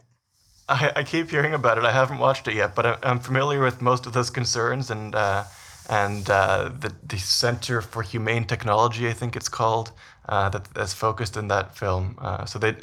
I, 0.68 0.92
I 0.96 1.02
keep 1.02 1.30
hearing 1.30 1.54
about 1.54 1.78
it. 1.78 1.84
I 1.84 1.92
haven't 1.92 2.18
watched 2.18 2.46
it 2.46 2.54
yet, 2.54 2.76
but 2.76 3.04
I'm 3.04 3.18
familiar 3.18 3.60
with 3.62 3.82
most 3.82 4.06
of 4.06 4.12
those 4.12 4.30
concerns. 4.30 4.90
And 4.90 5.14
uh, 5.14 5.44
and 5.88 6.28
uh, 6.28 6.70
the, 6.80 6.92
the 7.06 7.18
Center 7.18 7.80
for 7.80 8.02
Humane 8.02 8.44
Technology, 8.44 9.08
I 9.08 9.12
think 9.12 9.36
it's 9.36 9.48
called, 9.48 9.92
uh, 10.28 10.48
that, 10.50 10.72
that's 10.74 10.94
focused 10.94 11.36
in 11.36 11.48
that 11.48 11.76
film. 11.76 12.16
Uh, 12.20 12.44
so 12.44 12.58
they, 12.58 12.76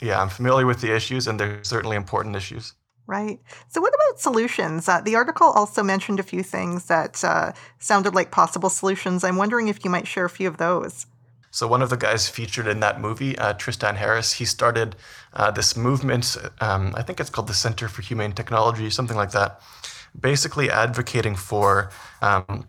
yeah, 0.00 0.20
I'm 0.20 0.28
familiar 0.28 0.66
with 0.66 0.80
the 0.80 0.94
issues, 0.94 1.26
and 1.26 1.38
they're 1.38 1.62
certainly 1.64 1.96
important 1.96 2.36
issues. 2.36 2.74
Right. 3.06 3.40
So, 3.68 3.80
what 3.80 3.92
about 3.94 4.20
solutions? 4.20 4.88
Uh, 4.88 5.00
the 5.00 5.16
article 5.16 5.48
also 5.48 5.82
mentioned 5.82 6.20
a 6.20 6.22
few 6.22 6.42
things 6.42 6.86
that 6.86 7.22
uh, 7.24 7.52
sounded 7.78 8.14
like 8.14 8.30
possible 8.30 8.70
solutions. 8.70 9.24
I'm 9.24 9.36
wondering 9.36 9.68
if 9.68 9.84
you 9.84 9.90
might 9.90 10.06
share 10.06 10.24
a 10.24 10.30
few 10.30 10.48
of 10.48 10.58
those. 10.58 11.06
So 11.54 11.66
one 11.66 11.82
of 11.82 11.90
the 11.90 11.98
guys 11.98 12.30
featured 12.30 12.66
in 12.66 12.80
that 12.80 12.98
movie, 12.98 13.36
uh, 13.36 13.52
Tristan 13.52 13.96
Harris, 13.96 14.32
he 14.32 14.46
started 14.46 14.96
uh, 15.34 15.50
this 15.50 15.76
movement. 15.76 16.34
Um, 16.62 16.94
I 16.96 17.02
think 17.02 17.20
it's 17.20 17.28
called 17.28 17.46
the 17.46 17.54
Center 17.54 17.88
for 17.88 18.00
Humane 18.00 18.32
Technology, 18.32 18.88
something 18.88 19.18
like 19.18 19.32
that, 19.32 19.60
basically 20.20 20.70
advocating 20.70 21.36
for 21.36 21.90
um, 22.20 22.66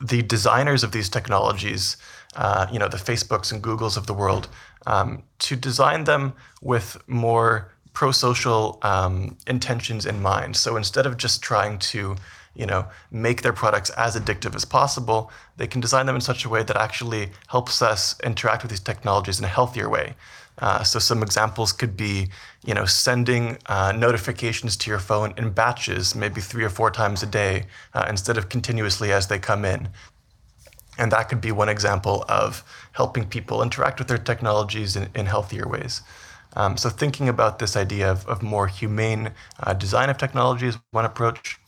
the 0.00 0.22
designers 0.22 0.84
of 0.84 0.92
these 0.92 1.08
technologies, 1.08 1.96
uh, 2.36 2.66
you 2.72 2.78
know, 2.78 2.88
the 2.88 2.96
Facebooks 2.96 3.52
and 3.52 3.62
Googles 3.62 3.96
of 3.96 4.06
the 4.06 4.14
world, 4.14 4.48
um, 4.86 5.22
to 5.40 5.56
design 5.56 6.04
them 6.04 6.32
with 6.62 6.96
more 7.08 7.72
pro-social 7.92 8.78
um, 8.82 9.36
intentions 9.46 10.06
in 10.06 10.22
mind. 10.22 10.56
So 10.56 10.76
instead 10.76 11.04
of 11.04 11.16
just 11.16 11.42
trying 11.42 11.78
to, 11.78 12.14
you 12.54 12.66
know, 12.66 12.86
make 13.10 13.42
their 13.42 13.52
products 13.52 13.90
as 13.90 14.14
addictive 14.16 14.54
as 14.54 14.64
possible, 14.64 15.32
they 15.56 15.66
can 15.66 15.80
design 15.80 16.06
them 16.06 16.14
in 16.14 16.20
such 16.20 16.44
a 16.44 16.48
way 16.48 16.62
that 16.62 16.76
actually 16.76 17.30
helps 17.48 17.82
us 17.82 18.14
interact 18.22 18.62
with 18.62 18.70
these 18.70 18.80
technologies 18.80 19.38
in 19.40 19.44
a 19.44 19.48
healthier 19.48 19.88
way. 19.88 20.14
Uh, 20.58 20.82
so 20.82 20.98
some 20.98 21.22
examples 21.22 21.72
could 21.72 21.96
be, 21.96 22.28
you 22.64 22.74
know, 22.74 22.84
sending 22.84 23.58
uh, 23.66 23.92
notifications 23.92 24.76
to 24.76 24.90
your 24.90 24.98
phone 24.98 25.32
in 25.36 25.50
batches, 25.50 26.14
maybe 26.14 26.40
three 26.40 26.64
or 26.64 26.70
four 26.70 26.90
times 26.90 27.22
a 27.22 27.26
day, 27.26 27.66
uh, 27.94 28.06
instead 28.08 28.36
of 28.36 28.48
continuously 28.48 29.12
as 29.12 29.28
they 29.28 29.38
come 29.38 29.64
in. 29.64 29.88
And 30.98 31.12
that 31.12 31.28
could 31.28 31.40
be 31.40 31.52
one 31.52 31.68
example 31.68 32.24
of 32.28 32.64
helping 32.92 33.26
people 33.26 33.62
interact 33.62 34.00
with 34.00 34.08
their 34.08 34.18
technologies 34.18 34.96
in, 34.96 35.08
in 35.14 35.26
healthier 35.26 35.68
ways. 35.68 36.02
Um, 36.56 36.76
so 36.76 36.88
thinking 36.90 37.28
about 37.28 37.60
this 37.60 37.76
idea 37.76 38.10
of, 38.10 38.26
of 38.26 38.42
more 38.42 38.66
humane 38.66 39.30
uh, 39.60 39.74
design 39.74 40.10
of 40.10 40.18
technology 40.18 40.66
is 40.66 40.78
one 40.90 41.04
approach. 41.04 41.58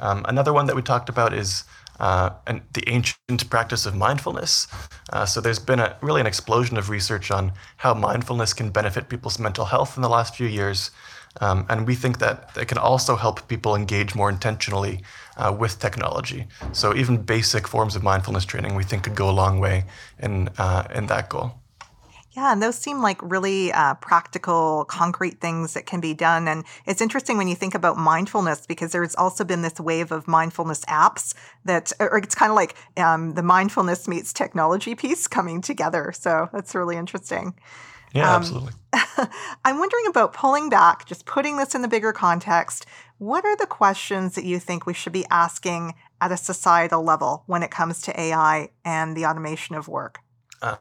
Um, 0.00 0.24
another 0.26 0.52
one 0.52 0.66
that 0.66 0.74
we 0.74 0.82
talked 0.82 1.08
about 1.08 1.32
is 1.32 1.64
uh, 2.02 2.30
and 2.48 2.60
the 2.72 2.82
ancient 2.88 3.48
practice 3.48 3.86
of 3.86 3.94
mindfulness. 3.94 4.66
Uh, 5.12 5.24
so 5.24 5.40
there's 5.40 5.60
been 5.60 5.78
a 5.78 5.96
really 6.02 6.20
an 6.20 6.26
explosion 6.26 6.76
of 6.76 6.90
research 6.90 7.30
on 7.30 7.52
how 7.76 7.94
mindfulness 7.94 8.52
can 8.52 8.70
benefit 8.70 9.08
people's 9.08 9.38
mental 9.38 9.64
health 9.64 9.96
in 9.96 10.02
the 10.02 10.08
last 10.08 10.36
few 10.36 10.48
years. 10.48 10.90
Um, 11.40 11.64
and 11.70 11.86
we 11.86 11.94
think 11.94 12.18
that 12.18 12.50
it 12.56 12.66
can 12.68 12.76
also 12.76 13.16
help 13.16 13.48
people 13.48 13.74
engage 13.74 14.14
more 14.14 14.28
intentionally 14.28 15.02
uh, 15.36 15.54
with 15.58 15.78
technology. 15.78 16.46
So 16.72 16.94
even 16.94 17.22
basic 17.22 17.66
forms 17.66 17.96
of 17.96 18.02
mindfulness 18.02 18.44
training, 18.44 18.74
we 18.74 18.84
think, 18.84 19.04
could 19.04 19.14
go 19.14 19.30
a 19.30 19.36
long 19.42 19.60
way 19.60 19.84
in 20.18 20.50
uh, 20.58 20.86
in 20.94 21.06
that 21.06 21.30
goal. 21.30 21.61
Yeah, 22.34 22.50
and 22.50 22.62
those 22.62 22.78
seem 22.78 23.02
like 23.02 23.20
really 23.22 23.72
uh, 23.72 23.94
practical, 23.94 24.86
concrete 24.86 25.38
things 25.40 25.74
that 25.74 25.84
can 25.84 26.00
be 26.00 26.14
done. 26.14 26.48
And 26.48 26.64
it's 26.86 27.02
interesting 27.02 27.36
when 27.36 27.46
you 27.46 27.54
think 27.54 27.74
about 27.74 27.98
mindfulness 27.98 28.66
because 28.66 28.92
there's 28.92 29.14
also 29.14 29.44
been 29.44 29.60
this 29.60 29.78
wave 29.78 30.10
of 30.10 30.26
mindfulness 30.26 30.82
apps 30.86 31.34
that, 31.66 31.92
or 32.00 32.16
it's 32.16 32.34
kind 32.34 32.50
of 32.50 32.56
like 32.56 32.74
um, 32.96 33.34
the 33.34 33.42
mindfulness 33.42 34.08
meets 34.08 34.32
technology 34.32 34.94
piece 34.94 35.28
coming 35.28 35.60
together. 35.60 36.10
So 36.12 36.48
that's 36.54 36.74
really 36.74 36.96
interesting. 36.96 37.54
Yeah, 38.14 38.30
um, 38.30 38.36
absolutely. 38.36 38.72
I'm 39.64 39.78
wondering 39.78 40.06
about 40.08 40.32
pulling 40.32 40.70
back, 40.70 41.04
just 41.04 41.26
putting 41.26 41.58
this 41.58 41.74
in 41.74 41.82
the 41.82 41.88
bigger 41.88 42.14
context. 42.14 42.86
What 43.18 43.44
are 43.44 43.56
the 43.56 43.66
questions 43.66 44.36
that 44.36 44.44
you 44.44 44.58
think 44.58 44.86
we 44.86 44.94
should 44.94 45.12
be 45.12 45.26
asking 45.30 45.94
at 46.18 46.32
a 46.32 46.38
societal 46.38 47.02
level 47.02 47.44
when 47.46 47.62
it 47.62 47.70
comes 47.70 48.00
to 48.02 48.18
AI 48.18 48.70
and 48.86 49.14
the 49.14 49.26
automation 49.26 49.76
of 49.76 49.86
work? 49.86 50.20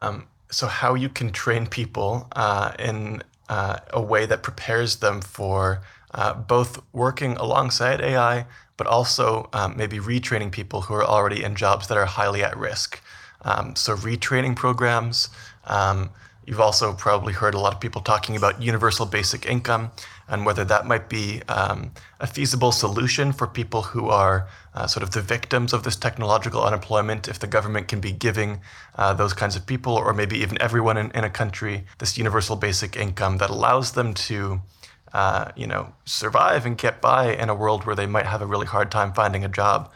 Um, 0.02 0.28
so 0.52 0.68
how 0.68 0.94
you 0.94 1.10
can 1.10 1.32
train 1.32 1.66
people 1.66 2.28
uh, 2.36 2.74
in 2.78 3.24
uh, 3.50 3.78
a 3.92 4.02
way 4.02 4.26
that 4.26 4.44
prepares 4.44 4.98
them 4.98 5.22
for 5.22 5.82
uh, 6.14 6.34
both 6.34 6.82
working 6.94 7.38
alongside 7.38 8.02
AI, 8.02 8.46
but 8.78 8.86
also 8.88 9.50
um, 9.54 9.76
maybe 9.78 9.98
retraining 9.98 10.52
people 10.52 10.82
who 10.82 10.94
are 10.94 11.04
already 11.04 11.44
in 11.44 11.56
jobs 11.56 11.88
that 11.88 11.98
are 11.98 12.06
highly 12.06 12.44
at 12.44 12.56
risk. 12.58 13.02
Um, 13.44 13.76
so 13.76 13.96
retraining 13.96 14.56
programs. 14.56 15.30
Um, 15.66 16.10
you've 16.46 16.60
also 16.60 16.94
probably 16.94 17.34
heard 17.34 17.54
a 17.54 17.60
lot 17.60 17.74
of 17.74 17.80
people 17.80 18.02
talking 18.02 18.36
about 18.36 18.62
universal 18.62 19.06
basic 19.06 19.46
income 19.46 19.92
and 20.28 20.46
whether 20.46 20.64
that 20.66 20.86
might 20.86 21.10
be 21.10 21.42
um, 21.48 21.92
a 22.20 22.28
feasible 22.28 22.72
solution 22.72 23.32
for 23.32 23.48
people 23.48 23.82
who 23.82 24.08
are 24.08 24.48
uh, 24.74 24.88
sort 24.88 25.04
of 25.04 25.12
the 25.12 25.22
victims 25.22 25.74
of 25.74 25.84
this 25.84 25.96
technological 25.96 26.64
unemployment, 26.64 27.28
if 27.28 27.40
the 27.40 27.48
government 27.48 27.88
can 27.88 28.00
be 28.00 28.12
giving 28.12 28.62
uh, 28.96 29.14
those 29.14 29.34
kinds 29.34 29.56
of 29.56 29.66
people, 29.66 29.94
or 29.94 30.14
maybe 30.14 30.38
even 30.38 30.62
everyone 30.62 30.98
in, 30.98 31.12
in 31.12 31.24
a 31.24 31.30
country, 31.30 31.86
this 31.98 32.18
universal 32.18 32.56
basic 32.56 32.96
income 32.96 33.38
that 33.38 33.50
allows 33.50 33.94
them 33.94 34.14
to. 34.14 34.62
Uh, 35.14 35.52
you 35.58 35.68
know, 35.68 35.92
survive 36.06 36.66
and 36.66 36.78
get 36.78 37.02
by 37.02 37.34
in 37.34 37.50
a 37.50 37.54
world 37.54 37.86
where 37.86 37.98
they 37.98 38.06
might 38.06 38.26
have 38.26 38.42
a 38.42 38.46
really 38.46 38.66
hard 38.66 38.90
time 38.90 39.12
finding 39.12 39.44
a 39.44 39.50
job. 39.50 39.92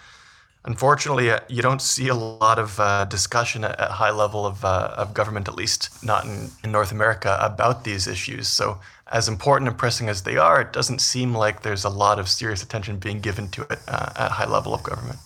Unfortunately, 0.65 1.29
uh, 1.29 1.39
you 1.47 1.61
don't 1.61 1.81
see 1.81 2.07
a 2.07 2.15
lot 2.15 2.57
of 2.57 2.79
uh, 2.79 3.05
discussion 3.05 3.63
at, 3.63 3.79
at, 3.79 3.91
high 3.91 4.09
level 4.09 4.47
of, 4.47 4.65
uh, 4.65 4.95
of 4.97 5.13
government, 5.13 5.47
at 5.47 5.55
least 5.55 6.03
not 6.03 6.25
in, 6.25 6.49
in 6.63 6.71
North 6.71 6.91
America, 6.91 7.37
about 7.39 7.83
these 7.83 8.07
issues. 8.07 8.47
So 8.47 8.79
as 9.11 9.27
important 9.27 9.69
and 9.69 9.77
pressing 9.77 10.09
as 10.09 10.23
they 10.23 10.37
are, 10.37 10.61
it 10.61 10.73
doesn't 10.73 10.99
seem 10.99 11.35
like 11.35 11.61
there's 11.61 11.85
a 11.85 11.89
lot 11.89 12.17
of 12.17 12.27
serious 12.27 12.63
attention 12.63 12.97
being 12.97 13.19
given 13.19 13.49
to 13.49 13.61
it 13.61 13.79
uh, 13.87 14.11
at 14.15 14.31
high 14.31 14.47
level 14.47 14.73
of 14.73 14.81
government. 14.81 15.19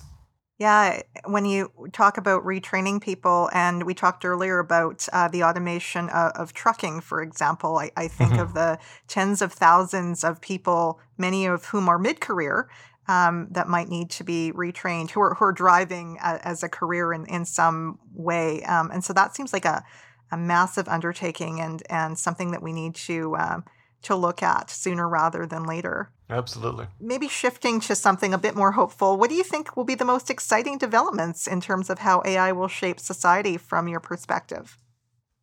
Yeah, 0.60 1.04
when 1.24 1.46
you 1.46 1.72
talk 1.94 2.18
about 2.18 2.44
retraining 2.44 3.02
people, 3.02 3.50
and 3.54 3.84
we 3.84 3.94
talked 3.94 4.26
earlier 4.26 4.60
about 4.60 5.08
uh, 5.14 5.30
the 5.30 5.42
automation 5.42 6.10
of, 6.10 6.34
of, 6.34 6.52
trucking, 6.52 7.00
for 7.00 7.22
example, 7.22 7.78
I, 7.78 7.92
I 7.96 8.10
think 8.10 8.32
mm-hmm. 8.32 8.42
of 8.42 8.54
the 8.56 8.78
tens 9.08 9.42
of 9.42 9.54
thousands 9.54 10.22
of 10.22 10.42
people, 10.42 11.00
many 11.18 11.46
of 11.46 11.64
whom 11.68 11.88
are 11.88 11.98
mid 11.98 12.20
career, 12.20 12.68
um, 13.10 13.48
that 13.50 13.68
might 13.68 13.90
need 13.90 14.12
to 14.12 14.24
be 14.24 14.52
retrained, 14.56 15.10
who 15.10 15.20
are, 15.20 15.34
who 15.34 15.46
are 15.46 15.52
driving 15.52 16.20
a, 16.24 16.48
as 16.48 16.62
a 16.62 16.70
career 16.70 17.12
in, 17.12 17.26
in 17.26 17.44
some 17.44 17.98
way. 18.14 18.62
Um, 18.64 18.92
and 18.92 19.04
so 19.04 19.14
that 19.14 19.36
seems 19.36 19.52
like 19.52 19.66
a, 19.66 19.84
a 20.32 20.38
massive 20.38 20.88
undertaking 20.88 21.60
and 21.60 21.82
and 21.90 22.20
something 22.20 22.52
that 22.52 22.62
we 22.62 22.72
need 22.72 22.94
to 22.94 23.36
um, 23.36 23.66
to 24.04 24.16
look 24.16 24.44
at 24.44 24.70
sooner 24.70 25.10
rather 25.10 25.48
than 25.48 25.64
later. 25.64 26.12
Absolutely. 26.30 26.86
Maybe 27.00 27.28
shifting 27.28 27.80
to 27.82 27.96
something 27.96 28.32
a 28.32 28.38
bit 28.38 28.56
more 28.56 28.74
hopeful. 28.74 29.18
What 29.18 29.32
do 29.32 29.36
you 29.36 29.44
think 29.44 29.76
will 29.76 29.84
be 29.84 29.96
the 29.96 30.06
most 30.06 30.30
exciting 30.30 30.78
developments 30.78 31.48
in 31.48 31.60
terms 31.60 31.90
of 31.90 32.00
how 32.00 32.22
AI 32.24 32.52
will 32.52 32.68
shape 32.68 33.00
society 33.00 33.58
from 33.58 33.88
your 33.88 34.00
perspective? 34.00 34.78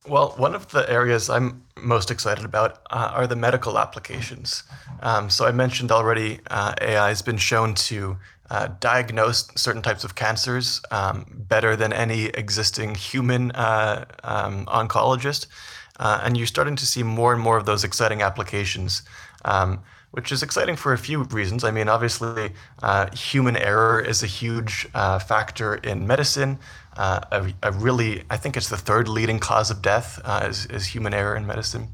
Well, 0.08 0.34
one 0.36 0.54
of 0.54 0.68
the 0.70 0.88
areas 0.88 1.28
I'm 1.28 1.64
most 1.76 2.12
excited 2.12 2.44
about 2.44 2.80
uh, 2.90 3.10
are 3.12 3.26
the 3.26 3.34
medical 3.34 3.76
applications. 3.76 4.62
Um, 5.00 5.28
so 5.28 5.46
I 5.46 5.50
mentioned 5.50 5.90
already, 5.90 6.38
uh, 6.48 6.74
AI 6.80 7.08
has 7.08 7.22
been 7.22 7.38
shown 7.38 7.74
to 7.74 8.16
uh, 8.48 8.68
diagnose 8.78 9.48
certain 9.56 9.82
types 9.82 10.04
of 10.04 10.14
cancers 10.14 10.80
um, 10.92 11.26
better 11.48 11.74
than 11.74 11.92
any 11.92 12.26
existing 12.26 12.94
human 12.94 13.50
uh, 13.52 14.04
um, 14.22 14.66
oncologist. 14.66 15.46
Uh, 15.98 16.20
and 16.22 16.36
you're 16.36 16.46
starting 16.46 16.76
to 16.76 16.86
see 16.86 17.02
more 17.02 17.32
and 17.32 17.42
more 17.42 17.56
of 17.56 17.66
those 17.66 17.82
exciting 17.82 18.22
applications, 18.22 19.02
um, 19.44 19.82
which 20.12 20.30
is 20.30 20.40
exciting 20.40 20.76
for 20.76 20.92
a 20.92 20.98
few 20.98 21.24
reasons. 21.24 21.64
I 21.64 21.72
mean, 21.72 21.88
obviously, 21.88 22.52
uh, 22.80 23.10
human 23.12 23.56
error 23.56 24.00
is 24.00 24.22
a 24.22 24.26
huge 24.26 24.86
uh, 24.94 25.18
factor 25.18 25.74
in 25.74 26.06
medicine. 26.06 26.60
A, 26.96 27.52
a, 27.62 27.72
really, 27.72 28.24
I 28.30 28.36
think 28.36 28.56
it's 28.56 28.68
the 28.68 28.76
third 28.76 29.08
leading 29.08 29.38
cause 29.38 29.70
of 29.70 29.82
death 29.82 30.20
is, 30.42 30.66
is 30.66 30.86
human 30.86 31.12
error 31.12 31.36
in 31.36 31.46
medicine. 31.46 31.88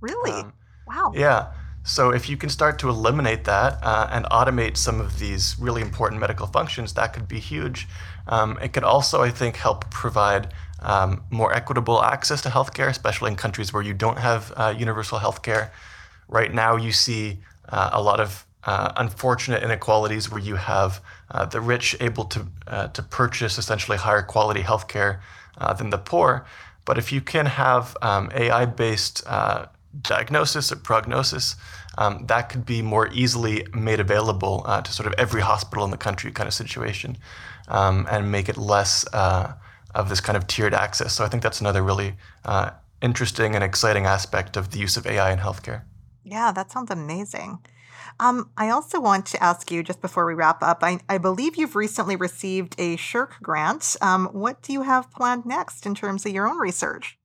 Really? 0.00 0.32
Um, 0.32 0.52
wow. 0.86 1.12
Yeah. 1.14 1.52
So 1.84 2.10
if 2.10 2.28
you 2.28 2.36
can 2.36 2.48
start 2.48 2.78
to 2.80 2.88
eliminate 2.88 3.44
that 3.44 3.78
uh, 3.82 4.08
and 4.12 4.24
automate 4.26 4.76
some 4.76 5.00
of 5.00 5.18
these 5.18 5.56
really 5.58 5.82
important 5.82 6.20
medical 6.20 6.46
functions, 6.46 6.94
that 6.94 7.12
could 7.12 7.26
be 7.26 7.40
huge. 7.40 7.88
Um, 8.28 8.58
it 8.62 8.72
could 8.72 8.84
also, 8.84 9.20
I 9.22 9.30
think, 9.30 9.56
help 9.56 9.90
provide 9.90 10.54
um, 10.80 11.24
more 11.30 11.52
equitable 11.52 12.02
access 12.02 12.40
to 12.42 12.50
healthcare, 12.50 12.88
especially 12.88 13.30
in 13.30 13.36
countries 13.36 13.72
where 13.72 13.82
you 13.82 13.94
don't 13.94 14.18
have 14.18 14.52
uh, 14.56 14.74
universal 14.76 15.18
healthcare. 15.18 15.70
Right 16.28 16.54
now, 16.54 16.76
you 16.76 16.92
see 16.92 17.40
uh, 17.68 17.90
a 17.92 18.02
lot 18.02 18.20
of 18.20 18.46
uh, 18.64 18.92
unfortunate 18.96 19.62
inequalities 19.62 20.30
where 20.30 20.40
you 20.40 20.54
have 20.54 21.02
uh, 21.32 21.46
the 21.46 21.60
rich 21.60 21.96
able 22.00 22.24
to 22.24 22.46
uh, 22.66 22.88
to 22.88 23.02
purchase 23.02 23.58
essentially 23.58 23.98
higher 23.98 24.22
quality 24.22 24.62
healthcare 24.62 25.20
than 25.78 25.90
the 25.90 25.98
poor. 25.98 26.44
But 26.84 26.98
if 26.98 27.12
you 27.12 27.20
can 27.20 27.46
have 27.46 27.96
um, 28.02 28.30
AI-based 28.34 29.24
diagnosis 30.00 30.72
or 30.72 30.76
prognosis, 30.76 31.56
um, 31.98 32.26
that 32.26 32.48
could 32.48 32.64
be 32.64 32.82
more 32.82 33.08
easily 33.12 33.66
made 33.74 34.00
available 34.00 34.62
uh, 34.66 34.80
to 34.80 34.92
sort 34.92 35.06
of 35.06 35.14
every 35.18 35.42
hospital 35.42 35.84
in 35.84 35.90
the 35.90 35.96
country 35.96 36.32
kind 36.32 36.48
of 36.48 36.54
situation 36.54 37.18
um, 37.68 38.06
and 38.10 38.30
make 38.32 38.48
it 38.48 38.56
less 38.56 39.06
uh, 39.12 39.52
of 39.94 40.08
this 40.08 40.20
kind 40.20 40.36
of 40.36 40.46
tiered 40.46 40.74
access. 40.74 41.12
So 41.12 41.24
I 41.24 41.28
think 41.28 41.42
that's 41.42 41.60
another 41.60 41.82
really 41.82 42.14
uh, 42.44 42.70
interesting 43.02 43.54
and 43.54 43.62
exciting 43.62 44.06
aspect 44.06 44.56
of 44.56 44.70
the 44.70 44.78
use 44.78 44.96
of 44.96 45.06
AI 45.06 45.32
in 45.32 45.38
healthcare. 45.38 45.82
Yeah, 46.24 46.52
that 46.52 46.70
sounds 46.70 46.90
amazing. 46.90 47.58
Um, 48.20 48.50
I 48.56 48.70
also 48.70 49.00
want 49.00 49.26
to 49.26 49.42
ask 49.42 49.70
you, 49.70 49.82
just 49.82 50.00
before 50.00 50.26
we 50.26 50.34
wrap 50.34 50.62
up, 50.62 50.78
I, 50.82 51.00
I 51.08 51.18
believe 51.18 51.56
you've 51.56 51.76
recently 51.76 52.16
received 52.16 52.74
a 52.78 52.96
SSHRC 52.96 53.40
grant. 53.42 53.96
Um, 54.00 54.26
what 54.26 54.62
do 54.62 54.72
you 54.72 54.82
have 54.82 55.10
planned 55.10 55.46
next 55.46 55.86
in 55.86 55.94
terms 55.94 56.24
of 56.26 56.32
your 56.32 56.48
own 56.48 56.58
research? 56.58 57.18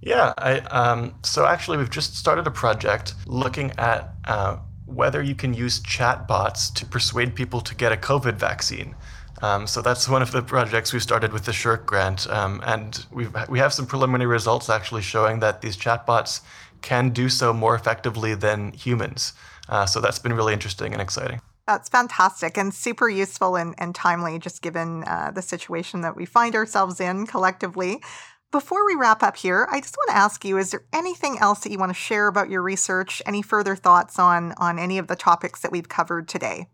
Yeah, 0.00 0.34
I, 0.36 0.58
um, 0.58 1.14
so 1.22 1.46
actually, 1.46 1.78
we've 1.78 1.90
just 1.90 2.16
started 2.16 2.46
a 2.46 2.50
project 2.50 3.14
looking 3.26 3.72
at 3.78 4.14
uh, 4.24 4.56
whether 4.86 5.22
you 5.22 5.34
can 5.34 5.54
use 5.54 5.80
chatbots 5.80 6.74
to 6.74 6.86
persuade 6.86 7.34
people 7.34 7.60
to 7.60 7.74
get 7.74 7.92
a 7.92 7.96
COVID 7.96 8.34
vaccine. 8.34 8.96
Um, 9.42 9.66
so 9.66 9.82
that's 9.82 10.08
one 10.08 10.22
of 10.22 10.30
the 10.30 10.42
projects 10.42 10.92
we 10.92 11.00
started 11.00 11.32
with 11.32 11.44
the 11.44 11.52
SSHRC 11.52 11.86
grant, 11.86 12.30
um, 12.30 12.60
and 12.64 13.04
we 13.10 13.26
we 13.48 13.58
have 13.58 13.72
some 13.72 13.86
preliminary 13.86 14.30
results 14.30 14.70
actually 14.70 15.02
showing 15.02 15.40
that 15.40 15.62
these 15.62 15.76
chatbots 15.76 16.42
can 16.80 17.10
do 17.10 17.28
so 17.28 17.52
more 17.52 17.74
effectively 17.74 18.34
than 18.34 18.72
humans. 18.72 19.32
Uh, 19.68 19.86
so 19.86 20.00
that's 20.00 20.18
been 20.18 20.32
really 20.32 20.52
interesting 20.52 20.92
and 20.92 21.00
exciting. 21.00 21.40
That's 21.66 21.88
fantastic 21.88 22.58
and 22.58 22.74
super 22.74 23.08
useful 23.08 23.56
and, 23.56 23.74
and 23.78 23.94
timely, 23.94 24.38
just 24.38 24.62
given 24.62 25.04
uh, 25.04 25.30
the 25.32 25.42
situation 25.42 26.00
that 26.00 26.16
we 26.16 26.26
find 26.26 26.54
ourselves 26.54 27.00
in 27.00 27.26
collectively. 27.26 28.02
Before 28.50 28.84
we 28.84 28.96
wrap 28.96 29.22
up 29.22 29.36
here, 29.36 29.66
I 29.70 29.80
just 29.80 29.96
want 29.96 30.10
to 30.10 30.16
ask 30.16 30.44
you 30.44 30.58
is 30.58 30.72
there 30.72 30.84
anything 30.92 31.38
else 31.38 31.60
that 31.60 31.72
you 31.72 31.78
want 31.78 31.90
to 31.90 31.94
share 31.94 32.26
about 32.26 32.50
your 32.50 32.62
research? 32.62 33.22
Any 33.24 33.40
further 33.40 33.76
thoughts 33.76 34.18
on, 34.18 34.52
on 34.58 34.78
any 34.78 34.98
of 34.98 35.06
the 35.06 35.16
topics 35.16 35.60
that 35.62 35.72
we've 35.72 35.88
covered 35.88 36.28
today? 36.28 36.66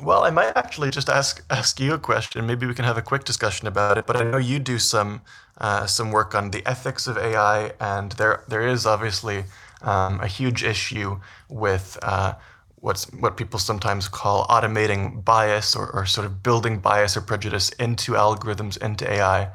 Well, 0.00 0.24
I 0.24 0.30
might 0.30 0.54
actually 0.56 0.90
just 0.90 1.08
ask 1.08 1.42
ask 1.48 1.80
you 1.80 1.94
a 1.94 1.98
question. 1.98 2.46
Maybe 2.46 2.66
we 2.66 2.74
can 2.74 2.84
have 2.84 2.98
a 2.98 3.02
quick 3.02 3.24
discussion 3.24 3.66
about 3.66 3.96
it. 3.96 4.06
But 4.06 4.16
I 4.16 4.24
know 4.24 4.36
you 4.36 4.58
do 4.58 4.78
some 4.78 5.22
uh, 5.58 5.86
some 5.86 6.12
work 6.12 6.34
on 6.34 6.50
the 6.50 6.62
ethics 6.66 7.06
of 7.06 7.16
AI, 7.16 7.72
and 7.80 8.12
there 8.12 8.44
there 8.46 8.66
is 8.66 8.84
obviously 8.84 9.44
um, 9.86 10.20
a 10.20 10.26
huge 10.26 10.62
issue 10.62 11.18
with 11.48 11.98
uh, 12.02 12.34
what's 12.76 13.10
what 13.12 13.38
people 13.38 13.58
sometimes 13.58 14.08
call 14.08 14.46
automating 14.48 15.24
bias 15.24 15.74
or, 15.74 15.90
or 15.92 16.04
sort 16.04 16.26
of 16.26 16.42
building 16.42 16.78
bias 16.78 17.16
or 17.16 17.22
prejudice 17.22 17.70
into 17.70 18.12
algorithms 18.12 18.76
into 18.82 19.10
AI 19.10 19.50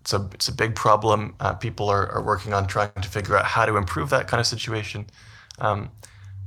it's 0.00 0.12
a 0.12 0.28
it's 0.34 0.48
a 0.48 0.52
big 0.52 0.74
problem. 0.74 1.34
Uh, 1.40 1.52
people 1.54 1.88
are, 1.88 2.10
are 2.12 2.22
working 2.22 2.54
on 2.54 2.66
trying 2.66 2.90
to 3.00 3.08
figure 3.08 3.36
out 3.36 3.44
how 3.44 3.66
to 3.66 3.76
improve 3.76 4.10
that 4.10 4.28
kind 4.28 4.40
of 4.40 4.46
situation. 4.46 5.06
Um, 5.58 5.90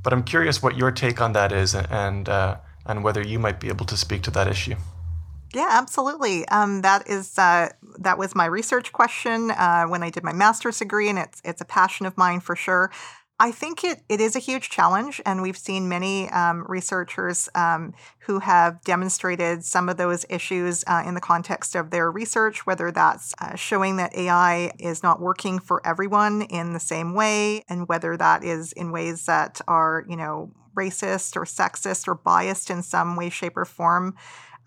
but 0.02 0.12
I'm 0.12 0.24
curious 0.24 0.62
what 0.62 0.76
your 0.76 0.90
take 0.90 1.20
on 1.20 1.32
that 1.32 1.52
is, 1.52 1.74
and 1.74 2.28
uh, 2.28 2.56
and 2.84 3.04
whether 3.04 3.22
you 3.22 3.38
might 3.38 3.60
be 3.60 3.68
able 3.68 3.86
to 3.86 3.96
speak 3.96 4.22
to 4.22 4.30
that 4.32 4.48
issue. 4.48 4.74
Yeah, 5.54 5.68
absolutely. 5.70 6.46
Um, 6.48 6.82
that 6.82 7.08
is 7.08 7.38
uh, 7.38 7.68
that 7.98 8.18
was 8.18 8.34
my 8.34 8.46
research 8.46 8.92
question 8.92 9.52
uh, 9.52 9.84
when 9.84 10.02
I 10.02 10.10
did 10.10 10.24
my 10.24 10.32
master's 10.32 10.78
degree, 10.78 11.08
and 11.08 11.18
it's 11.18 11.40
it's 11.44 11.60
a 11.60 11.64
passion 11.64 12.06
of 12.06 12.18
mine 12.18 12.40
for 12.40 12.56
sure. 12.56 12.90
I 13.40 13.50
think 13.50 13.82
it, 13.82 14.00
it 14.08 14.20
is 14.20 14.36
a 14.36 14.38
huge 14.38 14.70
challenge, 14.70 15.20
and 15.26 15.42
we've 15.42 15.56
seen 15.56 15.88
many 15.88 16.28
um, 16.30 16.64
researchers 16.68 17.48
um, 17.56 17.92
who 18.20 18.38
have 18.38 18.80
demonstrated 18.84 19.64
some 19.64 19.88
of 19.88 19.96
those 19.96 20.24
issues 20.30 20.84
uh, 20.86 21.02
in 21.04 21.14
the 21.14 21.20
context 21.20 21.74
of 21.74 21.90
their 21.90 22.12
research, 22.12 22.64
whether 22.64 22.92
that's 22.92 23.34
uh, 23.40 23.56
showing 23.56 23.96
that 23.96 24.14
AI 24.16 24.70
is 24.78 25.02
not 25.02 25.20
working 25.20 25.58
for 25.58 25.84
everyone 25.84 26.42
in 26.42 26.74
the 26.74 26.80
same 26.80 27.12
way, 27.12 27.64
and 27.68 27.88
whether 27.88 28.16
that 28.16 28.44
is 28.44 28.70
in 28.72 28.92
ways 28.92 29.26
that 29.26 29.60
are, 29.66 30.04
you 30.08 30.16
know, 30.16 30.52
racist 30.76 31.36
or 31.36 31.44
sexist 31.44 32.06
or 32.06 32.14
biased 32.14 32.70
in 32.70 32.82
some 32.84 33.16
way, 33.16 33.30
shape, 33.30 33.56
or 33.56 33.64
form. 33.64 34.14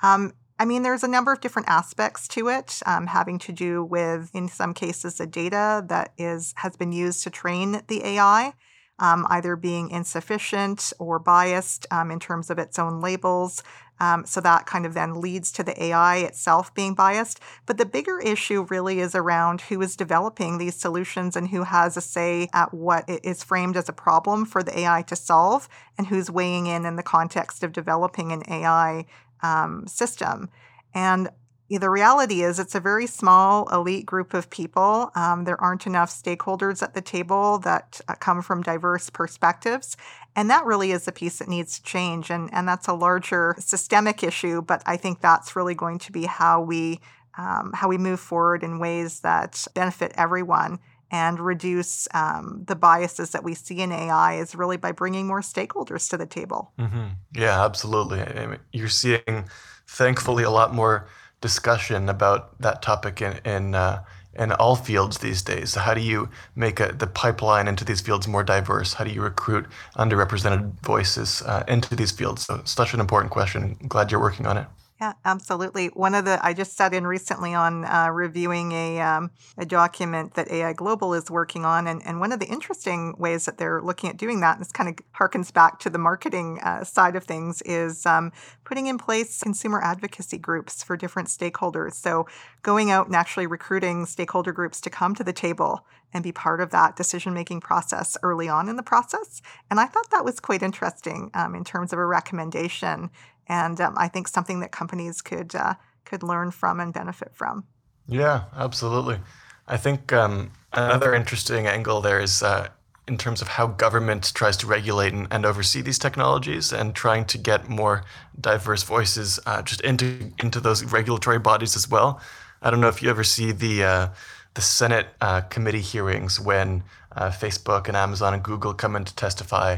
Um, 0.04 0.34
I 0.60 0.66
mean, 0.66 0.82
there's 0.84 1.04
a 1.04 1.08
number 1.08 1.32
of 1.32 1.42
different 1.42 1.68
aspects 1.70 2.28
to 2.30 2.50
it, 2.50 2.82
um, 2.86 3.08
having 3.08 3.38
to 3.40 3.52
do 3.52 3.84
with, 3.84 4.32
in 4.34 4.48
some 4.50 4.74
cases, 4.74 5.16
the 5.18 5.28
data 5.28 5.86
that 5.90 6.14
is 6.18 6.54
has 6.58 6.76
been 6.76 6.92
used 6.92 7.24
to 7.24 7.30
train 7.30 7.82
the 7.88 8.04
AI. 8.06 8.54
um, 9.00 9.28
either 9.30 9.56
being 9.56 9.90
insufficient 9.92 10.92
or 11.00 11.20
biased 11.20 11.86
um, 11.92 12.10
in 12.12 12.20
terms 12.20 12.50
of 12.50 12.58
its 12.60 12.80
own 12.80 13.00
labels. 13.02 13.64
Um, 14.00 14.26
so 14.26 14.42
that 14.42 14.66
kind 14.68 14.86
of 14.86 14.94
then 14.94 15.22
leads 15.22 15.52
to 15.54 15.64
the 15.64 15.84
AI 15.84 16.18
itself 16.18 16.74
being 16.74 16.96
biased. 16.96 17.40
But 17.66 17.78
the 17.78 17.86
bigger 17.86 18.20
issue 18.20 18.68
really 18.70 19.00
is 19.00 19.16
around 19.16 19.62
who 19.62 19.82
is 19.82 19.96
developing 19.96 20.58
these 20.58 20.76
solutions 20.76 21.36
and 21.36 21.50
who 21.50 21.64
has 21.64 21.98
a 21.98 22.02
say 22.02 22.50
at 22.54 22.74
what 22.74 23.06
is 23.08 23.44
framed 23.44 23.78
as 23.78 23.90
a 23.90 23.94
problem 23.94 24.46
for 24.46 24.64
the 24.64 24.80
AI 24.80 25.02
to 25.04 25.16
solve 25.16 25.68
and 25.98 26.08
who's 26.08 26.30
weighing 26.32 26.68
in 26.68 26.86
in 26.86 26.96
the 26.96 27.04
context 27.04 27.64
of 27.64 27.72
developing 27.74 28.32
an 28.32 28.44
AI 28.50 29.06
um, 29.42 29.88
system. 29.88 30.50
And 30.94 31.30
the 31.70 31.90
reality 31.90 32.44
is 32.44 32.60
it's 32.60 32.76
a 32.76 32.80
very 32.80 33.08
small 33.08 33.68
elite 33.74 34.06
group 34.06 34.34
of 34.34 34.50
people. 34.50 35.12
Um, 35.16 35.44
there 35.44 35.60
aren't 35.60 35.86
enough 35.86 36.10
stakeholders 36.10 36.82
at 36.82 36.94
the 36.94 37.02
table 37.02 37.60
that 37.60 38.00
uh, 38.08 38.16
come 38.16 38.42
from 38.42 38.62
diverse 38.62 39.10
perspectives. 39.10 39.98
And 40.36 40.50
that 40.50 40.66
really 40.66 40.92
is 40.92 41.06
the 41.06 41.12
piece 41.12 41.40
that 41.40 41.50
needs 41.50 41.78
to 41.78 41.84
change. 41.84 42.30
And, 42.30 42.50
and 42.54 42.68
that's 42.68 42.88
a 42.88 42.94
larger 42.94 43.56
systemic 43.60 44.24
issue, 44.24 44.62
but 44.62 44.82
I 44.86 44.96
think 44.96 45.20
that's 45.20 45.56
really 45.56 45.76
going 45.76 46.00
to 46.00 46.12
be 46.12 46.26
how 46.26 46.62
we 46.62 47.00
um, 47.38 47.72
how 47.76 47.88
we 47.88 48.00
move 48.00 48.20
forward 48.20 48.64
in 48.64 48.80
ways 48.80 49.20
that 49.20 49.68
benefit 49.76 50.12
everyone 50.16 50.80
and 51.12 51.40
reduce 51.40 52.08
um, 52.14 52.64
the 52.68 52.76
biases 52.76 53.32
that 53.32 53.44
we 53.44 53.54
see 53.54 53.80
in 53.80 53.92
AI 53.92 54.36
is 54.36 54.56
really 54.56 54.78
by 54.78 54.92
bringing 54.92 55.28
more 55.28 55.42
stakeholders 55.42 56.10
to 56.10 56.18
the 56.18 56.26
table. 56.26 56.72
Mm-hmm. 56.80 57.08
Yeah, 57.36 57.64
absolutely. 57.64 58.22
I 58.22 58.48
mean, 58.48 58.60
you're 58.72 58.90
seeing, 58.90 59.46
thankfully, 59.88 60.44
a 60.44 60.52
lot 60.52 60.74
more 60.74 61.08
discussion 61.42 62.10
about 62.10 62.60
that 62.62 62.82
topic 62.82 63.22
in 63.22 63.40
in, 63.46 63.76
uh, 63.76 64.04
in 64.38 64.52
all 64.54 64.76
fields 64.76 65.20
these 65.20 65.42
days. 65.42 65.76
How 65.76 65.94
do 65.94 66.02
you 66.02 66.30
make 66.56 66.80
a, 66.80 66.92
the 66.92 67.08
pipeline 67.08 67.68
into 67.68 67.86
these 67.86 68.02
fields 68.02 68.28
more 68.28 68.44
diverse? 68.44 68.94
How 68.94 69.04
do 69.04 69.12
you 69.12 69.22
recruit 69.22 69.66
underrepresented 69.96 70.80
voices 70.82 71.42
uh, 71.44 71.64
into 71.68 71.96
these 71.96 72.12
fields? 72.12 72.46
So, 72.46 72.62
such 72.66 72.94
an 72.94 73.00
important 73.00 73.32
question. 73.32 73.78
Glad 73.88 74.12
you're 74.12 74.22
working 74.22 74.46
on 74.46 74.58
it. 74.58 74.68
Yeah, 75.00 75.14
absolutely. 75.26 75.88
One 75.88 76.16
of 76.16 76.26
the 76.26 76.44
I 76.44 76.54
just 76.54 76.76
sat 76.76 76.92
in 76.92 77.06
recently 77.06 77.54
on 77.54 77.86
uh, 77.86 78.10
reviewing 78.12 78.72
a 78.72 79.00
um, 79.00 79.30
a 79.56 79.64
document 79.64 80.34
that 80.34 80.50
AI 80.50 80.74
Global 80.74 81.14
is 81.14 81.30
working 81.30 81.66
on, 81.66 81.86
and, 81.86 82.02
and 82.04 82.20
one 82.20 82.32
of 82.32 82.40
the 82.40 82.48
interesting 82.48 83.14
ways 83.20 83.46
that 83.46 83.60
they're 83.60 83.80
looking 83.80 84.10
at 84.10 84.18
doing 84.18 84.40
that, 84.40 84.54
and 84.54 84.62
this 84.62 84.72
kind 84.72 84.90
of 84.90 84.96
harkens 85.14 85.54
back 85.54 85.78
to 85.82 85.92
the 85.92 86.00
marketing 86.00 86.60
uh, 86.64 86.84
side 86.84 87.16
of 87.16 87.26
things, 87.26 87.62
is 87.62 88.08
um, 88.08 88.32
putting 88.66 88.88
in 88.88 88.98
place 88.98 89.40
consumer 89.40 89.80
advocacy 89.84 90.40
groups 90.40 90.82
for 90.82 90.98
different 90.98 91.28
stakeholders. 91.28 91.94
So 91.94 92.26
going 92.64 92.90
out 92.90 93.06
and 93.06 93.16
actually 93.16 93.46
recruiting 93.46 94.08
stakeholder 94.08 94.52
groups 94.52 94.82
to 94.82 94.90
come 94.90 95.14
to 95.14 95.24
the 95.24 95.34
table 95.34 95.86
and 96.12 96.24
be 96.24 96.32
part 96.32 96.60
of 96.60 96.72
that 96.72 96.96
decision 96.96 97.34
making 97.36 97.62
process 97.62 98.18
early 98.24 98.50
on 98.50 98.68
in 98.68 98.78
the 98.78 98.84
process. 98.84 99.42
And 99.70 99.80
I 99.80 99.86
thought 99.86 100.10
that 100.10 100.26
was 100.26 100.40
quite 100.40 100.64
interesting 100.64 101.30
um, 101.36 101.54
in 101.54 101.64
terms 101.64 101.94
of 101.94 102.00
a 102.00 102.06
recommendation 102.06 103.12
and 103.48 103.80
um, 103.80 103.96
I 103.98 104.08
think 104.08 104.28
something 104.28 104.60
that 104.60 104.72
companies 104.72 105.22
could 105.22 105.56
uh, 105.56 105.76
could 106.06 106.24
learn 106.24 106.52
from 106.52 106.80
and 106.80 106.94
benefit 106.94 107.34
from. 107.34 107.66
Yeah, 108.08 108.44
absolutely. 108.56 109.20
I 109.68 109.78
think 109.78 110.14
um, 110.14 110.52
another 110.72 111.14
interesting 111.14 111.68
angle 111.68 112.00
there 112.00 112.20
is 112.20 112.42
uh, 112.42 112.70
in 113.08 113.18
terms 113.18 113.42
of 113.42 113.48
how 113.48 113.68
government 113.68 114.32
tries 114.34 114.58
to 114.58 114.68
regulate 114.68 115.14
and, 115.14 115.28
and, 115.32 115.46
oversee 115.46 115.82
these 115.82 116.00
technologies, 116.00 116.74
and 116.74 116.94
trying 116.94 117.26
to 117.26 117.38
get 117.38 117.70
more 117.70 118.04
diverse 118.40 118.84
voices 118.84 119.40
uh, 119.46 119.62
just 119.62 119.82
into 119.82 120.32
into 120.40 120.60
those 120.60 120.84
regulatory 120.84 121.40
bodies 121.40 121.76
as 121.76 121.90
well. 121.90 122.22
I 122.62 122.70
don't 122.70 122.82
know 122.82 122.88
if 122.88 123.02
you 123.02 123.10
ever 123.10 123.24
see 123.24 123.52
the 123.52 123.84
uh, 123.84 124.08
the 124.54 124.62
Senate 124.62 125.08
uh, 125.22 125.42
committee 125.42 125.82
hearings 125.82 126.40
when 126.40 126.84
uh, 127.16 127.30
Facebook 127.30 127.88
and 127.88 127.96
Amazon 127.96 128.34
and 128.34 128.44
Google 128.44 128.74
come 128.74 128.96
in 128.96 129.06
to 129.06 129.16
testify 129.16 129.78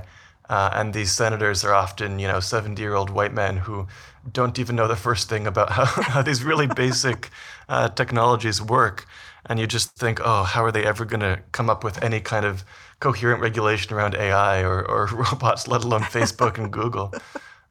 uh, 0.49 0.71
and 0.73 0.93
these 0.93 1.11
senators 1.11 1.63
are 1.63 1.73
often, 1.73 2.19
you 2.19 2.27
know, 2.27 2.39
70 2.39 2.81
year 2.81 2.95
old 2.95 3.09
white 3.09 3.33
men 3.33 3.57
who 3.57 3.87
don't 4.31 4.59
even 4.59 4.75
know 4.75 4.87
the 4.87 4.95
first 4.95 5.29
thing 5.29 5.47
about 5.47 5.69
how, 5.77 5.85
how 5.85 6.21
these 6.21 6.43
really 6.43 6.67
basic 6.75 7.29
uh, 7.69 7.89
technologies 7.89 8.61
work. 8.61 9.05
And 9.45 9.59
you 9.59 9.67
just 9.67 9.95
think, 9.95 10.19
oh, 10.23 10.43
how 10.43 10.63
are 10.65 10.71
they 10.71 10.85
ever 10.85 11.05
going 11.05 11.21
to 11.21 11.41
come 11.53 11.69
up 11.69 11.83
with 11.83 12.01
any 12.03 12.19
kind 12.19 12.45
of 12.45 12.63
coherent 12.99 13.41
regulation 13.41 13.93
around 13.93 14.15
AI 14.15 14.61
or, 14.61 14.83
or 14.87 15.05
robots, 15.13 15.67
let 15.67 15.83
alone 15.83 16.01
Facebook 16.01 16.57
and 16.57 16.71
Google? 16.71 17.13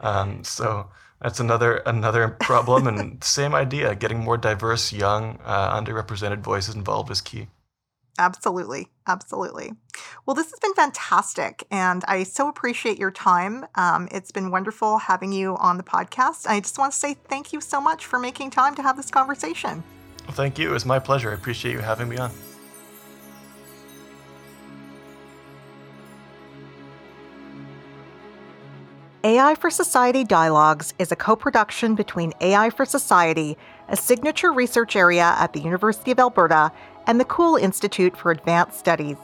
Um, 0.00 0.44
so 0.44 0.88
that's 1.20 1.40
another 1.40 1.76
another 1.86 2.28
problem. 2.28 2.86
And 2.86 3.22
same 3.24 3.54
idea, 3.54 3.94
getting 3.94 4.20
more 4.20 4.36
diverse, 4.38 4.92
young, 4.92 5.38
uh, 5.44 5.78
underrepresented 5.80 6.40
voices 6.40 6.74
involved 6.74 7.10
is 7.10 7.20
key. 7.20 7.48
Absolutely. 8.18 8.88
Absolutely. 9.06 9.72
Well, 10.26 10.34
this 10.34 10.50
has 10.50 10.58
been 10.58 10.74
fantastic. 10.74 11.64
And 11.70 12.04
I 12.06 12.24
so 12.24 12.48
appreciate 12.48 12.98
your 12.98 13.10
time. 13.10 13.64
Um, 13.76 14.08
it's 14.10 14.32
been 14.32 14.50
wonderful 14.50 14.98
having 14.98 15.32
you 15.32 15.56
on 15.56 15.76
the 15.76 15.84
podcast. 15.84 16.46
I 16.46 16.60
just 16.60 16.78
want 16.78 16.92
to 16.92 16.98
say 16.98 17.14
thank 17.14 17.52
you 17.52 17.60
so 17.60 17.80
much 17.80 18.04
for 18.04 18.18
making 18.18 18.50
time 18.50 18.74
to 18.74 18.82
have 18.82 18.96
this 18.96 19.10
conversation. 19.10 19.82
Well, 20.26 20.34
thank 20.34 20.58
you. 20.58 20.68
It 20.68 20.72
was 20.72 20.84
my 20.84 20.98
pleasure. 20.98 21.30
I 21.30 21.34
appreciate 21.34 21.72
you 21.72 21.78
having 21.78 22.08
me 22.08 22.18
on. 22.18 22.30
AI 29.28 29.54
for 29.56 29.68
Society 29.68 30.24
Dialogues 30.24 30.94
is 30.98 31.12
a 31.12 31.16
co 31.16 31.36
production 31.36 31.94
between 31.94 32.32
AI 32.40 32.70
for 32.70 32.86
Society, 32.86 33.58
a 33.90 33.94
signature 33.94 34.54
research 34.54 34.96
area 34.96 35.36
at 35.38 35.52
the 35.52 35.60
University 35.60 36.12
of 36.12 36.18
Alberta, 36.18 36.72
and 37.06 37.20
the 37.20 37.26
Kule 37.26 37.56
Institute 37.56 38.16
for 38.16 38.30
Advanced 38.30 38.78
Studies. 38.78 39.18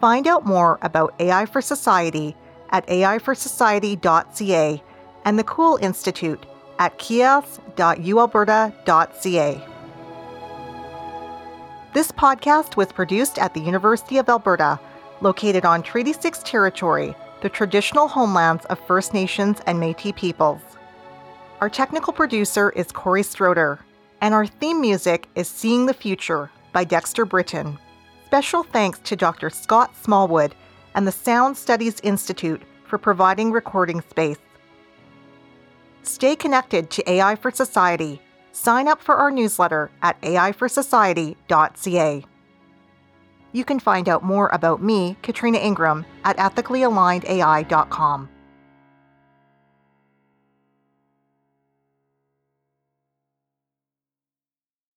Find 0.00 0.28
out 0.28 0.46
more 0.46 0.78
about 0.82 1.12
AI 1.18 1.44
for 1.46 1.60
Society 1.60 2.36
at 2.70 2.86
aiforsociety.ca 2.86 4.80
and 5.24 5.36
the 5.36 5.42
Kule 5.42 5.76
Institute 5.82 6.46
at 6.78 6.96
kias.ualberta.ca. 7.00 9.66
This 11.94 12.12
podcast 12.12 12.76
was 12.76 12.92
produced 12.92 13.40
at 13.40 13.54
the 13.54 13.60
University 13.60 14.18
of 14.18 14.28
Alberta, 14.28 14.78
located 15.20 15.64
on 15.64 15.82
Treaty 15.82 16.12
6 16.12 16.44
territory, 16.44 17.16
the 17.40 17.48
traditional 17.48 18.08
homelands 18.08 18.64
of 18.66 18.84
First 18.86 19.14
Nations 19.14 19.60
and 19.66 19.80
Metis 19.80 20.12
peoples. 20.16 20.60
Our 21.60 21.70
technical 21.70 22.12
producer 22.12 22.70
is 22.70 22.92
Corey 22.92 23.22
Stroder, 23.22 23.78
and 24.20 24.34
our 24.34 24.46
theme 24.46 24.80
music 24.80 25.28
is 25.34 25.48
Seeing 25.48 25.86
the 25.86 25.94
Future 25.94 26.50
by 26.72 26.84
Dexter 26.84 27.24
Britton. 27.24 27.78
Special 28.26 28.62
thanks 28.62 28.98
to 29.00 29.16
Dr. 29.16 29.50
Scott 29.50 29.92
Smallwood 30.02 30.54
and 30.94 31.06
the 31.06 31.12
Sound 31.12 31.56
Studies 31.56 32.00
Institute 32.00 32.62
for 32.84 32.98
providing 32.98 33.52
recording 33.52 34.02
space. 34.02 34.38
Stay 36.02 36.36
connected 36.36 36.90
to 36.90 37.10
AI 37.10 37.36
for 37.36 37.50
Society. 37.50 38.20
Sign 38.52 38.86
up 38.88 39.00
for 39.00 39.14
our 39.16 39.30
newsletter 39.30 39.90
at 40.02 40.20
aiforsociety.ca. 40.22 42.24
You 43.52 43.64
can 43.64 43.80
find 43.80 44.08
out 44.08 44.22
more 44.22 44.48
about 44.48 44.82
me, 44.82 45.16
Katrina 45.22 45.58
Ingram, 45.58 46.06
at 46.24 46.36
ethicallyalignedai.com. 46.36 48.28